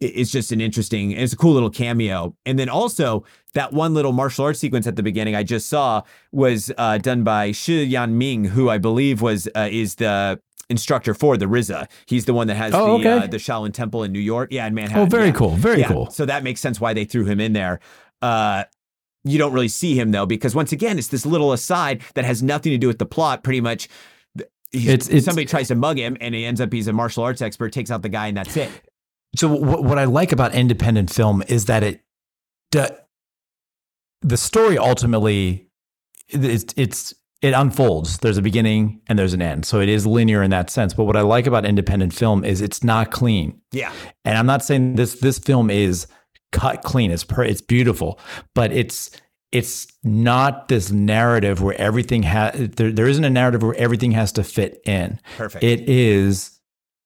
[0.00, 2.34] it- it's just an interesting, it's a cool little cameo.
[2.44, 3.24] And then also
[3.54, 7.22] that one little martial arts sequence at the beginning I just saw was uh, done
[7.22, 10.40] by Shi Yan Ming, who I believe was uh, is the
[10.70, 11.88] instructor for the RZA.
[12.06, 13.24] He's the one that has Oh, the okay.
[13.24, 14.52] uh, the Shaolin Temple in New York.
[14.52, 15.02] Yeah, in Manhattan.
[15.02, 15.32] Oh, very yeah.
[15.32, 15.50] cool.
[15.50, 16.10] Very Yeah, cool.
[16.10, 17.80] So that makes sense why they threw him in there.
[18.20, 18.64] Uh,
[19.24, 22.42] you don't really see him though, because once again, it's this little aside that has
[22.42, 23.42] nothing to do with the plot.
[23.42, 23.88] Pretty much,
[24.72, 27.40] It's- it's- somebody tries to mug him, and he ends up he's a martial arts
[27.40, 28.70] expert, takes out the guy, and that's it.
[29.36, 32.02] So what, what I like about independent film is that it,
[32.72, 32.98] the,
[34.20, 35.68] the story ultimately,
[36.28, 38.18] it's, it's it unfolds.
[38.18, 39.64] There's a beginning and there's an end.
[39.64, 40.92] So it is linear in that sense.
[40.94, 43.60] But what I like about independent film is it's not clean.
[43.72, 43.92] Yeah,
[44.24, 46.06] And I'm not saying this this film is
[46.52, 47.10] cut clean.
[47.10, 48.18] It's per, it's beautiful,
[48.54, 49.10] but it's
[49.52, 54.32] it's not this narrative where everything has there, there isn't a narrative where everything has
[54.32, 55.20] to fit in.
[55.36, 55.64] perfect.
[55.64, 56.57] It is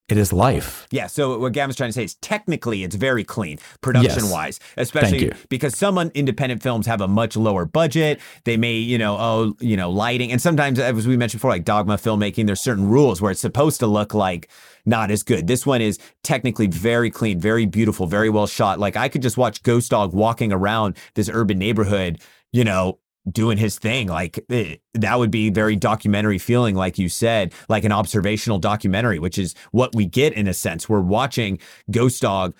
[0.08, 0.86] it is life.
[0.90, 5.32] Yeah, so what Gavin's trying to say is technically it's very clean production wise, especially
[5.48, 8.20] because some independent films have a much lower budget.
[8.44, 11.64] They may, you know, oh, you know, lighting, and sometimes as we mentioned before, like
[11.64, 14.48] dogma filmmaking, there's certain rules where it's supposed to look like
[14.84, 15.46] not as good.
[15.46, 18.78] This one is technically very clean, very beautiful, very well shot.
[18.78, 22.20] Like I could just watch Ghost Dog walking around this urban neighborhood,
[22.52, 22.98] you know,
[23.30, 27.84] doing his thing like eh, that would be very documentary feeling like you said like
[27.84, 30.88] an observational documentary which is what we get in a sense.
[30.88, 31.58] We're watching
[31.90, 32.54] ghost dog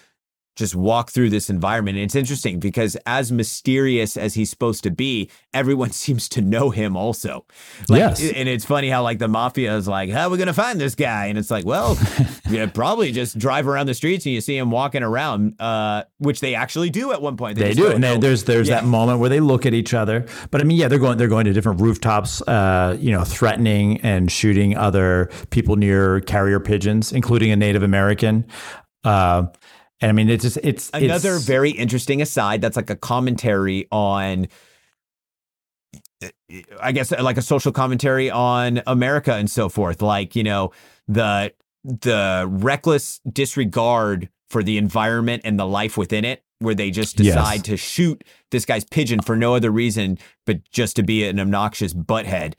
[0.57, 4.91] just walk through this environment and it's interesting because as mysterious as he's supposed to
[4.91, 7.45] be everyone seems to know him also
[7.89, 8.21] like, Yes.
[8.33, 10.95] and it's funny how like the mafia is like how are we gonna find this
[10.95, 11.97] guy and it's like well
[12.51, 16.41] you probably just drive around the streets and you see him walking around uh which
[16.41, 18.77] they actually do at one point They just do, and there's there's Yeah.
[18.81, 20.27] that moment where they look at each other.
[20.51, 24.01] But I mean, yeah, they're going they're going to different rooftops, uh, you know, threatening
[24.03, 28.45] and shooting other people near carrier pigeons, including a Native American.
[29.05, 29.47] Uh,
[30.03, 33.87] and I mean, it's just it's another it's, very interesting aside that's like a commentary
[33.91, 34.49] on
[36.23, 40.37] eh, eh, i guess uh, like a social commentary on america and so forth like
[40.37, 40.73] you know
[41.09, 41.53] the
[41.85, 47.35] the reckless disregard for the environment and the life within it where they just Yes.
[47.35, 51.41] decide to shoot this guy's pigeon for no other reason but just to be an
[51.41, 52.55] obnoxious butthead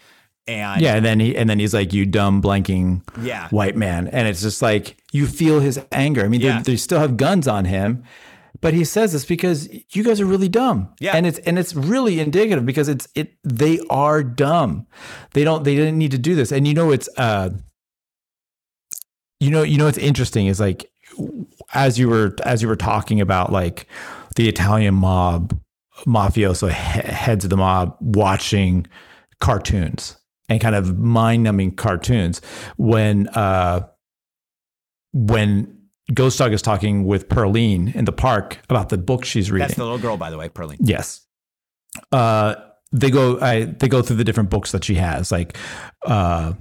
[0.48, 4.08] and yeah, and then he and then he's like, "You dumb blanking yeah white man,"
[4.08, 6.24] and it's just like you feel his anger.
[6.26, 6.62] I mean, Yeah.
[6.62, 8.04] they, they still have guns on him,
[8.60, 10.94] but he says this because you guys are really dumb.
[11.00, 11.16] Yeah.
[11.16, 14.86] and it's and it's really indicative because it's it they are dumb.
[15.32, 17.52] They don't they didn't need to do this, and you know it's uh,
[19.40, 20.90] you know you know what's interesting is like
[21.74, 23.88] as you were as you were talking about like
[24.36, 25.58] the Italian mob
[26.06, 28.86] mafioso he- heads of the mob watching
[29.40, 30.18] cartoons
[30.54, 32.42] and kind of mind-numbing cartoons
[32.78, 33.88] when uh
[35.14, 35.78] when
[36.14, 39.68] Ghost Dog is talking with Pearline in the park about the book she's reading.
[39.68, 40.78] that's the little girl by the way Pearline.
[40.82, 41.22] Yes.
[42.12, 42.56] Uh,
[42.92, 43.40] they go.
[43.40, 45.58] I they go through the different books that she has, like
[46.06, 46.54] uh,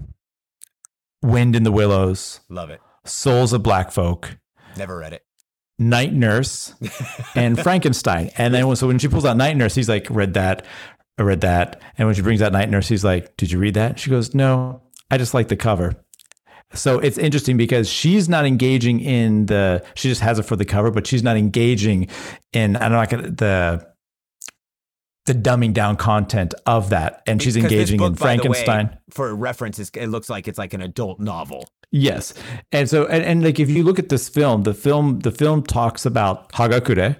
[1.22, 4.36] "Wind in the Willows," love it "Souls of Black Folk,"
[4.76, 5.24] never read it
[5.78, 6.74] "Night Nurse,"
[7.34, 8.30] and Frankenstein.
[8.36, 10.66] And then so when she pulls out "Night Nurse," he's like, "Read that,
[11.22, 13.74] I read that." And when she brings out "Night Nurse," he's like, "Did you read
[13.74, 15.94] that?" She goes, "No, I just like the cover."
[16.74, 19.84] So it's interesting because she's not engaging in the.
[19.94, 22.08] She just has it for the cover, but she's not engaging
[22.52, 22.76] in.
[22.76, 23.92] I don't gonna the
[25.26, 28.98] the dumbing down content of that, and she's engaging in book, by the way, Frankenstein.
[29.10, 31.68] for reference, it looks like it's like an adult novel.
[31.94, 32.32] Yes,
[32.72, 35.62] and so and, and like if you look at this film, the film the film
[35.62, 37.16] talks about Hagakure,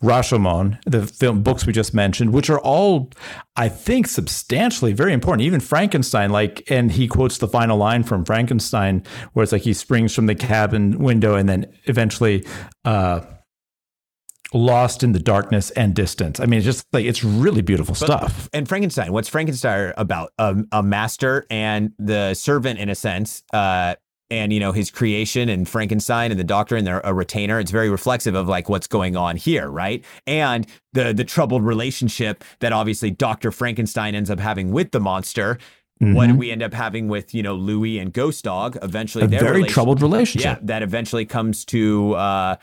[0.00, 3.10] Rashomon, the film books we just mentioned, which are all
[3.56, 5.44] I think substantially very important.
[5.44, 9.02] Even Frankenstein, like, and he quotes the final line from Frankenstein,
[9.32, 12.46] where it's like he springs from the cabin window and then eventually.
[12.84, 13.22] uh
[14.54, 16.38] lost in the darkness and distance.
[16.38, 18.50] I mean, it's just like it's really beautiful stuff.
[18.52, 20.32] And Frankenstein, what's Frankenstein about?
[20.38, 23.94] Um, a master and the servant, in a sense, uh,
[24.32, 27.60] and you know his creation and Frankenstein and the doctor and they're a retainer.
[27.60, 30.04] It's very reflexive of like what's going on here, right?
[30.26, 35.58] And the the troubled relationship that obviously Doctor Frankenstein ends up having with the monster.
[36.04, 38.76] What do we end up having with you know Louis and Ghost Dog?
[38.82, 40.58] Eventually, A their very relation- troubled relationship.
[40.58, 42.56] yeah, that eventually comes to uh,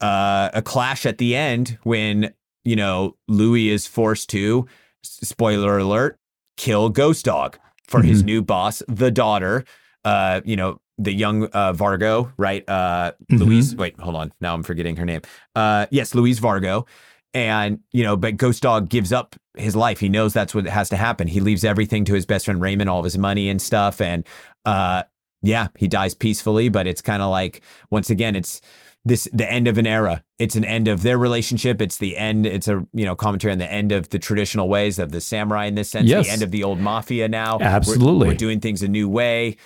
[0.00, 2.32] uh, a clash at the end when
[2.64, 4.66] you know Louis is forced to,
[5.02, 6.18] spoiler alert,
[6.56, 7.58] kill Ghost Dog
[7.88, 9.64] for his new boss, the daughter.
[10.06, 12.66] Uh, you know the young uh, Vargo, right?
[12.68, 13.38] Uh, Mhm.
[13.40, 13.76] Louise.
[13.76, 14.32] Wait, hold on.
[14.40, 15.20] Now I'm forgetting her name.
[15.54, 16.86] Uh, yes, Louise Vargo.
[17.34, 20.00] And you know, but Ghost Dog gives up his life.
[20.00, 21.28] He knows that's what has to happen.
[21.28, 24.24] He leaves everything to his best friend Raymond, all of his money and stuff, and
[24.64, 25.02] uh,
[25.42, 28.62] yeah, he dies peacefully, but it's kind of like once again, it's
[29.04, 30.24] this the end of an era.
[30.38, 31.82] It's an end of their relationship.
[31.82, 32.46] It's the end.
[32.46, 35.66] It's a you know commentary on the end of the traditional ways of the samurai
[35.66, 36.08] in this sense.
[36.08, 36.26] Yes.
[36.26, 37.28] The end of the old mafia.
[37.28, 38.28] Now, We're- Absolutely.
[38.28, 39.56] we're, doing things a new way.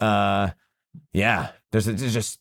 [0.00, 0.50] Uh,
[1.12, 2.38] yeah, there's, there's just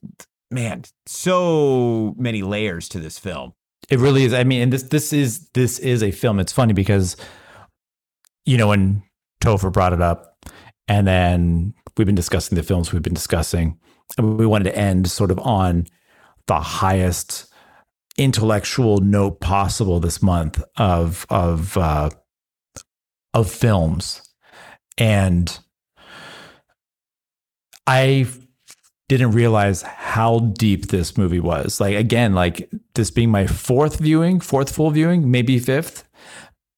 [0.51, 3.53] man, so many layers to this film.
[3.89, 4.34] It really is.
[4.34, 6.39] I mean, and this this is this is a film.
[6.39, 7.18] It's funny because
[8.45, 9.03] you know when
[9.41, 10.38] Topher brought it up,
[10.88, 13.80] and then we've been discussing the films we've been discussing,
[14.18, 15.88] and we wanted to end sort of on
[16.47, 17.51] the highest
[18.18, 22.10] intellectual note possible this month of of uh,
[23.34, 24.22] of films,
[24.99, 25.60] and
[27.88, 28.28] I
[29.10, 31.82] didn't realize how deep this movie was.
[31.82, 36.08] Like again, like this being my fourth viewing, fourth full viewing, maybe fifth.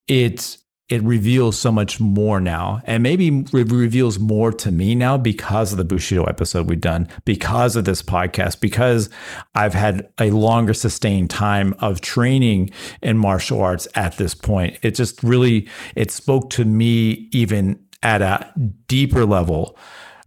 [0.08, 0.58] It
[0.92, 5.72] it reveals so much more now, and maybe re- reveals more to me now because
[5.72, 9.10] of the Bushido episode we've done, because of this podcast, because
[9.56, 12.72] I've had a longer sustained time of training
[13.02, 14.80] in martial arts at this point.
[14.82, 18.52] It just really it spoke to me even at a
[18.88, 19.78] deeper level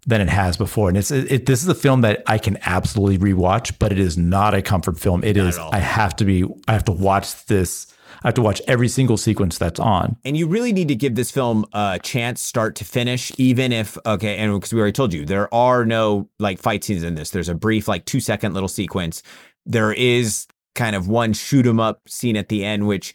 [0.07, 0.89] than it has before.
[0.89, 4.19] And it's it, this is a film that I can absolutely rewatch, but it is
[4.19, 5.25] not a comfort film.
[5.25, 5.57] It is.
[5.57, 5.75] at all.
[5.75, 6.45] I have to be.
[6.69, 7.87] I have to watch this.
[8.23, 10.17] I have to watch every single sequence that's on.
[10.25, 13.99] And you really need to give this film a chance, start to finish, even if
[14.07, 14.37] okay.
[14.37, 17.31] And because we already told you, there are no like fight scenes in this.
[17.31, 19.23] There's a brief, like two second little sequence.
[19.67, 23.15] There is kind of one shoot 'em up scene at the end, which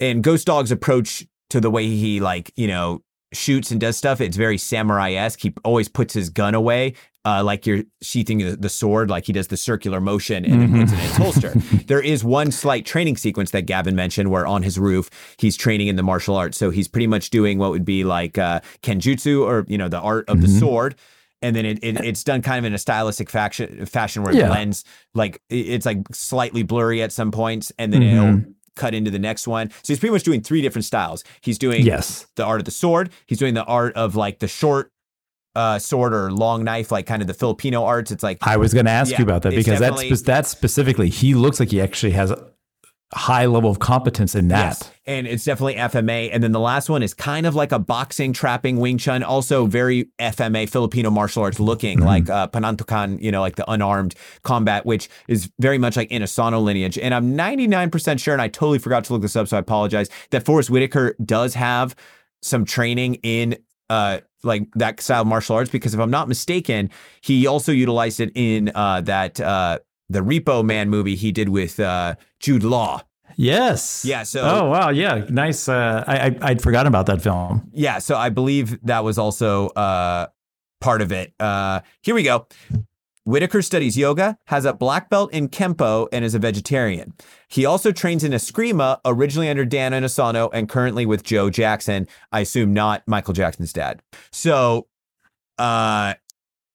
[0.00, 3.02] and Ghost Dog's approach to the way he like you know
[3.34, 4.20] shoots and does stuff.
[4.20, 5.40] It's very samurai esque.
[5.40, 6.94] He always puts his gun away.
[7.26, 10.78] Uh, like you're sheathing the, the sword, like he does the circular motion and then
[10.78, 11.50] puts it in its holster.
[11.86, 15.08] there is one slight training sequence that Gavin mentioned where on his roof
[15.38, 16.58] he's training in the martial arts.
[16.58, 20.00] So he's pretty much doing what would be like uh, kenjutsu or you know the
[20.00, 20.96] art of the sword.
[21.40, 24.38] And then it, it it's done kind of in a stylistic fashion fashion where it
[24.38, 24.48] Yeah.
[24.48, 28.12] blends like it's like slightly blurry at some points, and then Mhm.
[28.12, 29.70] it'll cut into the next one.
[29.82, 31.24] So he's pretty much doing three different styles.
[31.40, 32.26] He's doing Yes.
[32.36, 33.10] the art of the sword.
[33.26, 34.90] He's doing the art of like the short
[35.54, 38.10] uh, sword or long knife, like kind of the Filipino arts.
[38.10, 41.08] It's like I was going to ask Yeah, you about that because that's that's specifically.
[41.10, 42.32] He looks like he actually has
[43.12, 44.78] high level of competence in that.
[44.80, 44.90] Yes.
[45.06, 46.30] And it's definitely FMA.
[46.32, 49.66] And then the last one is kind of like a boxing, trapping, Wing Chun, also
[49.66, 52.06] very FMA, Filipino martial arts looking, Mm-hmm.
[52.06, 56.62] like uh, Panantukan, you know, like the unarmed combat, which is very much like Inosanto
[56.62, 56.98] lineage.
[56.98, 60.08] And I'm 99% sure, and I totally forgot to look this up, so I apologize,
[60.30, 61.94] that Forest Whitaker does have
[62.42, 63.56] some training in
[63.90, 66.90] uh like that style of martial arts because if I'm not mistaken,
[67.20, 69.78] he also utilized it in uh that uh
[70.08, 73.02] the Repo Man movie he did with uh Jude Law.
[73.36, 74.04] Yes.
[74.04, 74.90] Yeah, so- Oh wow.
[74.90, 75.24] Yeah.
[75.28, 75.68] Nice.
[75.68, 77.68] Uh, I, I I'd forgotten about that film.
[77.72, 80.28] Yeah, so I believe that was also uh,
[80.80, 81.32] part of it.
[81.40, 82.46] Uh, here we go.
[83.26, 87.14] Whitaker studies yoga, has a black belt in Kempo, and is a vegetarian.
[87.48, 92.06] He also trains in Eskrima, originally under Dan Inosanto, and currently with Joe Jackson.
[92.32, 94.02] I assume not Michael Jackson's dad.
[94.30, 94.88] So,
[95.58, 96.14] uh,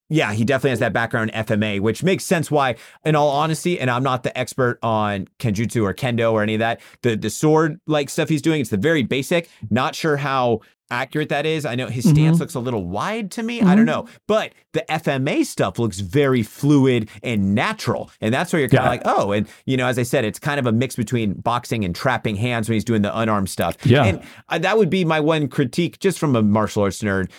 [0.09, 3.79] yeah, he definitely has that background in FMA, which makes sense why, in all honesty,
[3.79, 7.29] and I'm not the expert on Kenjutsu or Kendo or any of that, the, the
[7.29, 9.49] sword like stuff he's doing, it's the very basic.
[9.69, 11.65] Not sure how accurate that is.
[11.67, 13.61] I know his stance looks a little wide to me.
[13.61, 14.07] I don't know.
[14.25, 18.09] But the FMA stuff looks very fluid and natural.
[18.21, 18.89] And that's where you're kind of Yeah.
[18.89, 21.85] like, oh, and you know, as I said, it's kind of a mix between boxing
[21.85, 23.77] and trapping hands when he's doing the unarmed stuff.
[23.85, 24.03] Yeah.
[24.03, 27.29] And uh, that would be my one critique just from a martial arts nerd.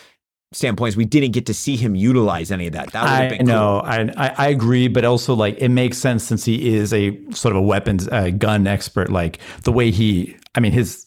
[0.52, 2.92] Standpoint is we didn't get to see him utilize any of that.
[2.92, 3.90] That would have I been know, cool.
[3.90, 7.54] I, I I agree, but also like it makes sense since he is a sort
[7.54, 9.10] of a weapons uh, gun expert.
[9.10, 11.06] Like the way he, I mean, his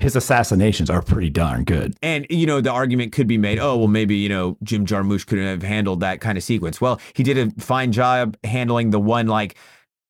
[0.00, 1.94] his assassinations are pretty darn good.
[2.02, 5.26] And you know, the argument could be made, oh well, maybe you know Jim Jarmusch
[5.26, 6.80] couldn't have handled that kind of sequence.
[6.80, 9.56] Well, he did a fine job handling the one like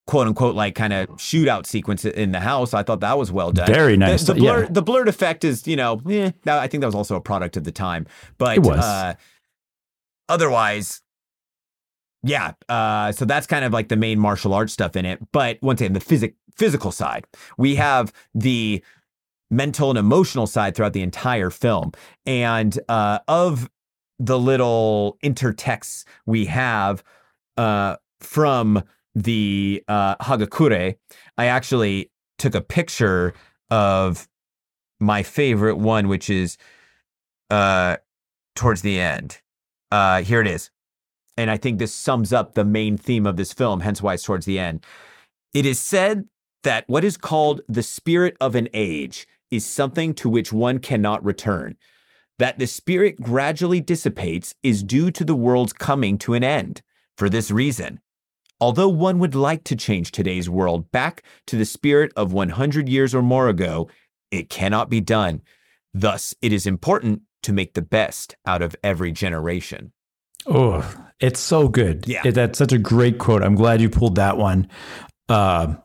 [0.07, 2.73] quote unquote like kind of shootout sequence in the house.
[2.73, 3.67] I thought that was well done.
[3.67, 4.69] Very nice, The, blur, yeah.
[4.69, 7.63] the blurred effect is you know, eh, I think that was also a product of
[7.63, 8.07] the time.
[8.37, 8.79] But It was.
[8.79, 9.13] Uh,
[10.29, 11.01] otherwise.
[12.23, 15.19] Yeah, uh, so that's kind of like the main martial arts stuff in it.
[15.31, 17.25] But once again, the physic physical side,
[17.57, 18.83] we have the
[19.51, 21.91] mental and emotional side throughout the entire film.
[22.25, 23.69] And uh, of
[24.17, 27.03] the little intertexts we have
[27.57, 28.83] uh, from
[29.15, 30.95] the uh, Hagakure,
[31.37, 33.33] I actually took a picture
[33.69, 34.27] of
[34.99, 36.57] my favorite one, which is
[37.49, 37.97] uh,
[38.55, 39.41] towards the end.
[39.91, 40.69] Uh, here it is.
[41.37, 44.23] And I think this sums up the main theme of this film, hence why it's
[44.23, 44.85] towards the end.
[45.53, 46.25] It is said
[46.63, 51.23] that what is called the spirit of an age is something to which one cannot
[51.23, 51.77] return.
[52.39, 56.81] That the spirit gradually dissipates is due to the world's coming to an end.
[57.17, 57.99] For this reason,
[58.61, 63.13] although one would like to change today's world back to the spirit of 100 years
[63.13, 63.89] or more ago,
[64.29, 65.41] it cannot be done.
[65.93, 69.91] Thus, it is important to make the best out of every generation.
[70.45, 70.89] Oh,
[71.19, 72.07] it's so good.
[72.07, 72.21] Yeah.
[72.23, 73.43] It- that's such a great quote.
[73.43, 74.69] I'm glad you pulled that one.
[75.27, 75.75] Uh,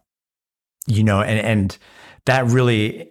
[0.87, 1.79] you know, and and
[2.27, 3.11] that really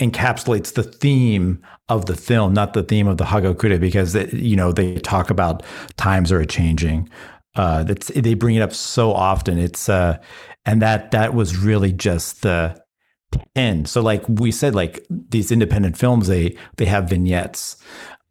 [0.00, 4.54] encapsulates the theme of the film, not the theme of the Hagakure, because it, you
[4.56, 5.62] know they talk about
[5.96, 7.08] times are changing.
[7.54, 9.58] Uh, that's they bring it up so often.
[9.58, 10.18] It's uh,
[10.64, 12.80] and that that was really just the
[13.54, 13.84] pin.
[13.84, 17.76] So like we said, like these independent films, they they have vignettes,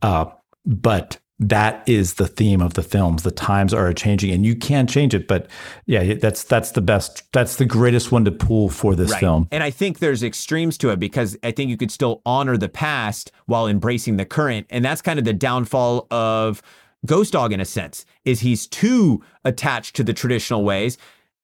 [0.01, 0.25] uh,
[0.65, 3.23] but that is the theme of the films.
[3.23, 5.27] The times are changing, and you can't change it.
[5.27, 5.47] But
[5.85, 7.31] yeah, that's that's the best.
[7.31, 9.47] That's the greatest one to pull for this film.
[9.51, 12.69] And I think there's extremes to it because I think you could still honor the
[12.69, 14.65] past while embracing the current.
[14.69, 16.63] And that's kind of the downfall of
[17.07, 20.97] Ghost Dog in a sense, is he's too attached to the traditional ways.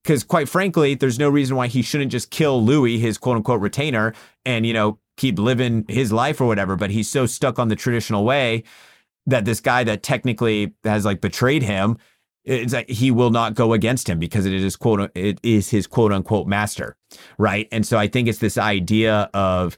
[0.03, 3.61] Because quite frankly, there's no reason why he shouldn't just kill Louis, his quote unquote
[3.61, 4.14] retainer,
[4.45, 6.76] and you know, keep living his life or whatever.
[6.76, 8.64] But he's so stuck on the traditional way
[9.26, 11.97] that this guy that technically has like betrayed him
[12.45, 15.88] it's like he will not go against him because it is quote it is his
[15.88, 16.95] quote unquote master
[17.38, 19.78] right and so i think it's this idea of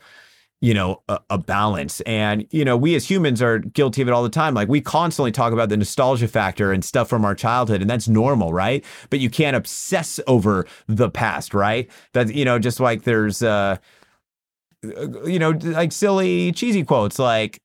[0.62, 4.12] you know a, a balance and you know we as humans are guilty of it
[4.12, 7.36] all the time like we constantly talk about the nostalgia factor and stuff from our
[7.36, 12.46] childhood and that's normal right but you can't obsess over the past right that you
[12.46, 13.78] know just like there's uh
[15.26, 17.60] you know like silly cheesy quotes like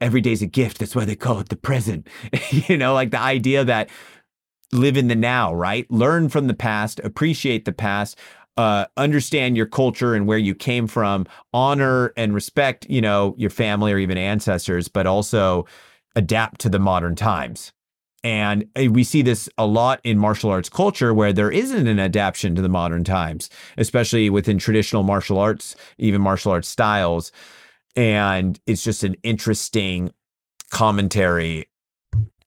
[0.00, 0.78] every day's a gift.
[0.78, 2.08] That's why they call it the present.
[2.50, 3.88] you know, like the idea that
[4.72, 5.90] live in the now, right?
[5.90, 8.18] Learn from the past, appreciate the past,
[8.56, 13.50] uh, understand your culture and where you came from, honor and respect, you know, your
[13.50, 15.66] family or even ancestors, but also
[16.14, 17.72] adapt to the modern times.
[18.24, 22.00] And uh, we see this a lot in martial arts culture where there isn't an
[22.00, 27.30] adaptation to the modern times, especially within traditional martial arts, even martial arts styles
[27.96, 30.12] and it's just an interesting
[30.70, 31.68] commentary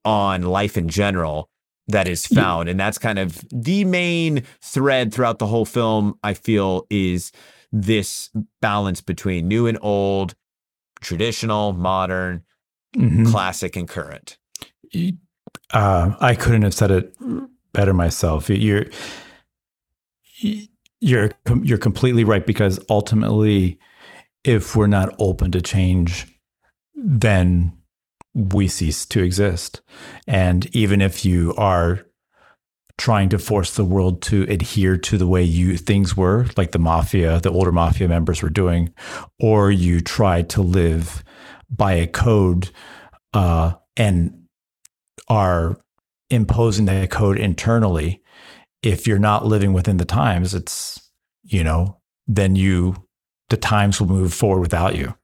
[0.05, 1.49] on life in general
[1.89, 6.33] that is found and that's kind of the main thread throughout the whole film i
[6.33, 7.31] feel is
[7.71, 8.29] this
[8.61, 10.33] balance between new and old
[11.01, 12.43] traditional modern
[12.95, 13.29] Mhm.
[13.29, 14.37] classic and current
[15.71, 17.13] Uh, I couldn't have said it
[17.73, 18.49] better myself.
[18.49, 18.87] You're
[20.99, 23.77] you're you're completely right because ultimately,
[24.43, 26.25] if we're not open to change,
[26.95, 27.71] then
[28.33, 29.81] we cease to exist.
[30.27, 32.05] And even if you are
[32.97, 36.79] trying to force the world to adhere to the way you things were, like the
[36.79, 38.93] mafia, the older mafia members were doing,
[39.39, 41.23] or you try to live
[41.69, 42.69] by a code
[43.33, 44.43] uh, and
[45.29, 45.79] are
[46.29, 48.21] imposing that code internally,
[48.83, 51.09] if you're not living within the times, it's,
[51.43, 52.95] you know, then you,
[53.49, 55.15] the times will move forward without you.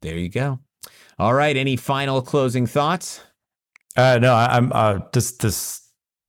[0.00, 0.58] there you go
[1.22, 3.20] all right any final closing thoughts
[3.96, 5.80] Uh, no, I, I'm, uh, this, this,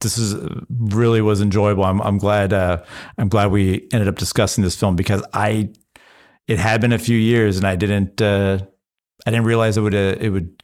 [0.02, 0.36] this is
[0.70, 1.86] really was enjoyable.
[1.86, 2.84] I'm, I'm glad, uh,
[3.18, 5.70] I'm glad we ended up discussing this film because I,
[6.46, 8.60] it had been a few years and I didn't, uh,
[9.26, 10.62] I didn't realize it would, uh, it would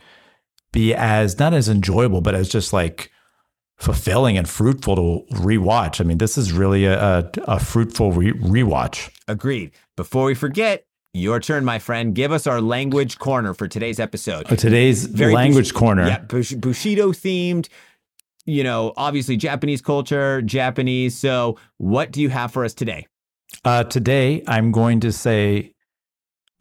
[0.73, 3.11] be as, not as enjoyable, but as just like,
[3.77, 6.01] fulfilling and fruitful to rewatch.
[6.01, 9.09] I mean, this is really a, a, a fruitful re- rewatch.
[9.25, 10.83] agreed before we forget
[11.13, 12.13] Your turn, my friend.
[12.13, 14.45] Give us our language corner for today's episode.
[14.49, 16.07] Oh, today's Very language Bush- corner.
[16.07, 17.67] Yeah, Bushido themed.
[18.45, 21.17] You know, obviously Japanese culture, Japanese.
[21.17, 23.07] So, what do you have for us today?
[23.65, 25.73] Uh, today, I'm going to say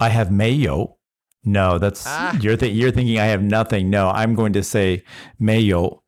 [0.00, 0.96] I have mayo.
[1.44, 2.36] No, that's Ah.
[2.40, 3.90] you're th- you're thinking I have nothing.
[3.90, 5.02] No, I'm going to say
[5.38, 6.02] mayo.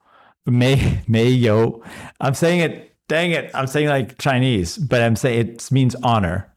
[0.47, 1.83] May mayo.
[2.21, 2.87] I'm saying it.
[3.09, 3.51] Dang it!
[3.55, 6.50] I'm saying like Chinese, but I'm saying it means honor.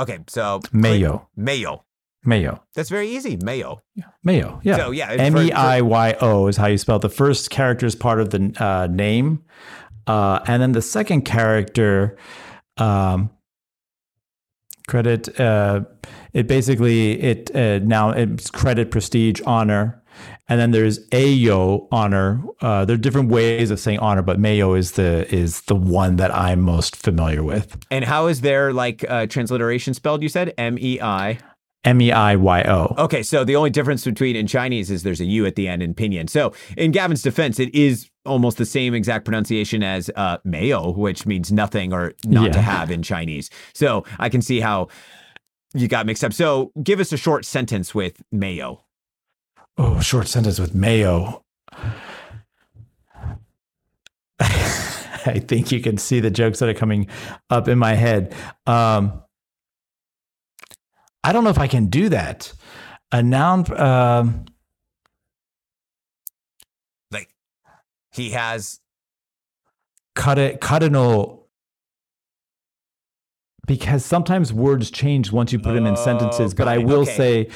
[0.00, 1.28] Okay, so Mayo.
[1.36, 1.84] Mayo.
[2.24, 2.62] Mayo.
[2.74, 3.36] That's very easy.
[3.42, 3.82] Mayo.
[4.24, 4.60] Mayo.
[4.62, 4.76] Yeah.
[4.76, 7.02] So, yeah, M E I Y O is how you spell it.
[7.02, 9.42] The first character is part of the uh, name,
[10.06, 12.16] uh, and then the second character,
[12.76, 13.30] um,
[14.86, 15.38] credit.
[15.38, 15.82] Uh,
[16.32, 19.99] it basically it uh, now it's credit, prestige, honor,
[20.50, 22.42] and then there's Ayo honor.
[22.60, 26.16] Uh, there are different ways of saying honor, but Mayo is the is the one
[26.16, 27.78] that I'm most familiar with.
[27.90, 30.22] And how is their like uh, transliteration spelled?
[30.22, 31.38] You said M E I.
[31.84, 32.94] M E I Y O.
[32.98, 35.82] Okay, so the only difference between in Chinese is there's a U at the end
[35.82, 36.28] in pinyin.
[36.28, 41.26] So in Gavin's defense, it is almost the same exact pronunciation as uh, mayo, which
[41.26, 43.50] means nothing or not to have in Chinese.
[43.72, 44.88] So I can see how
[45.74, 46.32] you got mixed up.
[46.32, 48.84] So give us a short sentence with mayo.
[49.78, 51.42] Oh, short sentence with mayo.
[54.40, 57.08] I think you can see the jokes that are coming
[57.50, 58.34] up in my head.
[58.66, 59.22] Um,
[61.22, 62.52] I don't know if I can do that.
[63.12, 63.70] A noun.
[63.78, 64.46] Um,
[67.10, 67.28] Like
[68.12, 68.80] he has
[70.14, 71.48] cardinal.
[73.66, 76.54] Because sometimes words change once you put them in Oh, sentences.
[76.54, 77.16] But I will Okay.
[77.16, 77.48] say,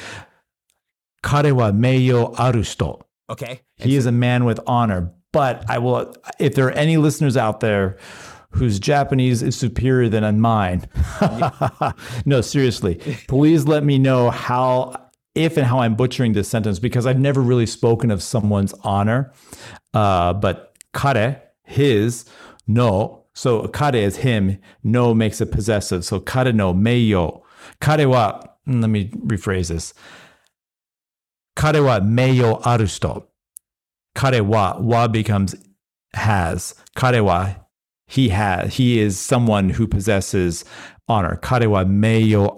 [1.25, 3.01] kare wa meiyo aru hito.
[3.29, 3.61] okay.
[3.77, 5.11] He is a man with honor.
[5.33, 7.97] But I will, if there are any listeners out there
[8.51, 10.87] whose Japanese is superior than mine,
[12.25, 14.95] no, seriously, please let me know how,
[15.33, 19.33] if and how I'm butchering this sentence because I've never really spoken of someone's honor.
[19.93, 22.23] Uh, but kare, his,
[22.65, 23.25] no.
[23.33, 26.05] So kare is him, no makes it possessive.
[26.05, 27.41] So kare no meiyo.
[27.81, 29.93] Kare wa, let me rephrase this.
[31.55, 33.27] Kare wa meiyo aru hito.
[34.15, 35.55] Kare wa, wa becomes
[36.13, 36.73] has.
[36.95, 37.53] Kare wa,
[38.07, 38.73] he has.
[38.75, 40.65] He is someone who possesses
[41.07, 41.37] honor.
[41.37, 42.55] Kare wa meiyo.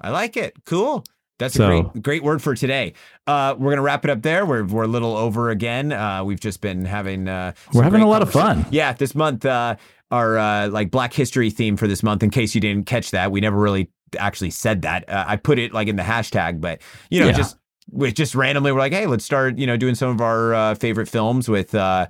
[0.00, 0.54] I like it.
[0.64, 1.04] Cool.
[1.38, 2.92] That's So- a great, great word for today.
[3.26, 4.44] Uh, we're gonna wrap it up there.
[4.44, 5.90] We're we're a little over again.
[5.92, 8.66] Uh, we've just been having uh, We're having a lot of fun.
[8.70, 9.76] Yeah, this month, uh,
[10.10, 12.22] our uh, like Black History theme for this month.
[12.22, 15.08] In case you didn't catch that, we never really actually said that.
[15.08, 17.32] Uh, I put it like in the hashtag, but you know, Yeah.
[17.32, 17.56] just
[17.90, 20.74] we just randomly we're like, hey, let's start, you know, doing some of our uh,
[20.74, 21.74] favorite films with.
[21.74, 22.06] Uh,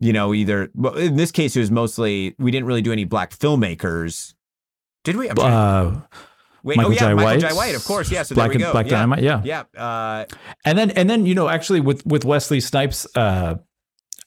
[0.00, 3.04] you know, either well, in this case, it was mostly we didn't really do any
[3.04, 4.34] black filmmakers,
[5.04, 5.28] did we?
[5.28, 6.00] Uh,
[6.64, 7.40] Wait, Michael oh yeah, Jai Michael White.
[7.40, 8.10] Jai White, of course.
[8.10, 8.72] Yeah, so Black there we go.
[8.72, 8.90] Black yeah.
[8.90, 9.42] Dynamite, yeah.
[9.44, 9.62] yeah.
[9.80, 10.26] Uh,
[10.64, 13.06] and then and then you know actually with with Wesley Snipes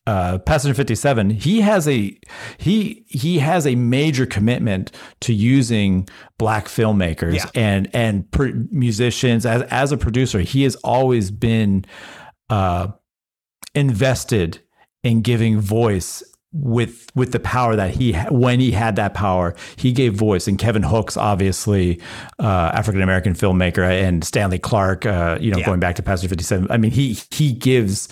[0.07, 2.17] uh Passenger 57 he has a
[2.57, 4.91] he he has a major commitment
[5.21, 6.07] to using
[6.37, 7.45] black filmmakers Yeah.
[7.55, 11.85] and and pr- musicians as as a producer he has always been
[12.49, 12.87] uh
[13.73, 14.59] invested
[15.03, 19.91] in giving voice with with the power that he when he had that power he
[19.91, 21.99] gave voice and Kevin Hooks obviously
[22.39, 25.65] uh, African American filmmaker and Stanley Clarke uh, you know Yeah.
[25.65, 28.07] going back to Passenger 57 I mean he he gives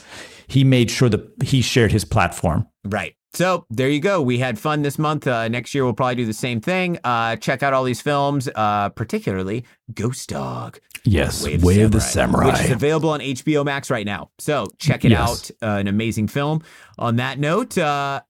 [0.54, 3.14] he made sure that he shared his platform right.
[3.36, 4.22] So there you go.
[4.22, 5.26] We had fun this month.
[5.26, 7.00] Uh, next year we'll probably do the same thing.
[7.04, 11.92] Uh, check out all these films, uh, particularly Ghost Dog, yes Way Way, of of
[11.94, 14.30] the the Samurai, which is available on HBO Max right now.
[14.38, 15.52] So check it Yes.
[15.62, 15.68] out.
[15.68, 16.62] Uh, an amazing film.
[17.00, 18.22] On that note, uh,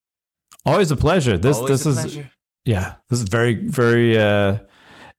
[0.65, 2.31] always a pleasure this this is pleasure.
[2.63, 4.57] yeah this is very very uh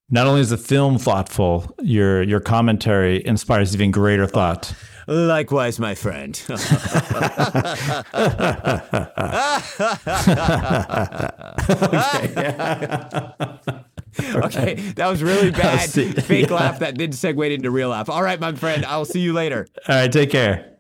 [0.09, 4.73] not only is the film thoughtful your your commentary inspires even greater thought
[5.07, 6.41] Likewise, my friend.
[14.37, 15.89] okay, that was really bad.
[15.91, 16.11] see.
[16.13, 16.57] Fake Yeah.
[16.57, 18.09] laugh that did segue into real laugh.
[18.09, 18.85] All right, my friend.
[18.85, 19.67] I'll see you later.
[19.89, 20.74] all right take care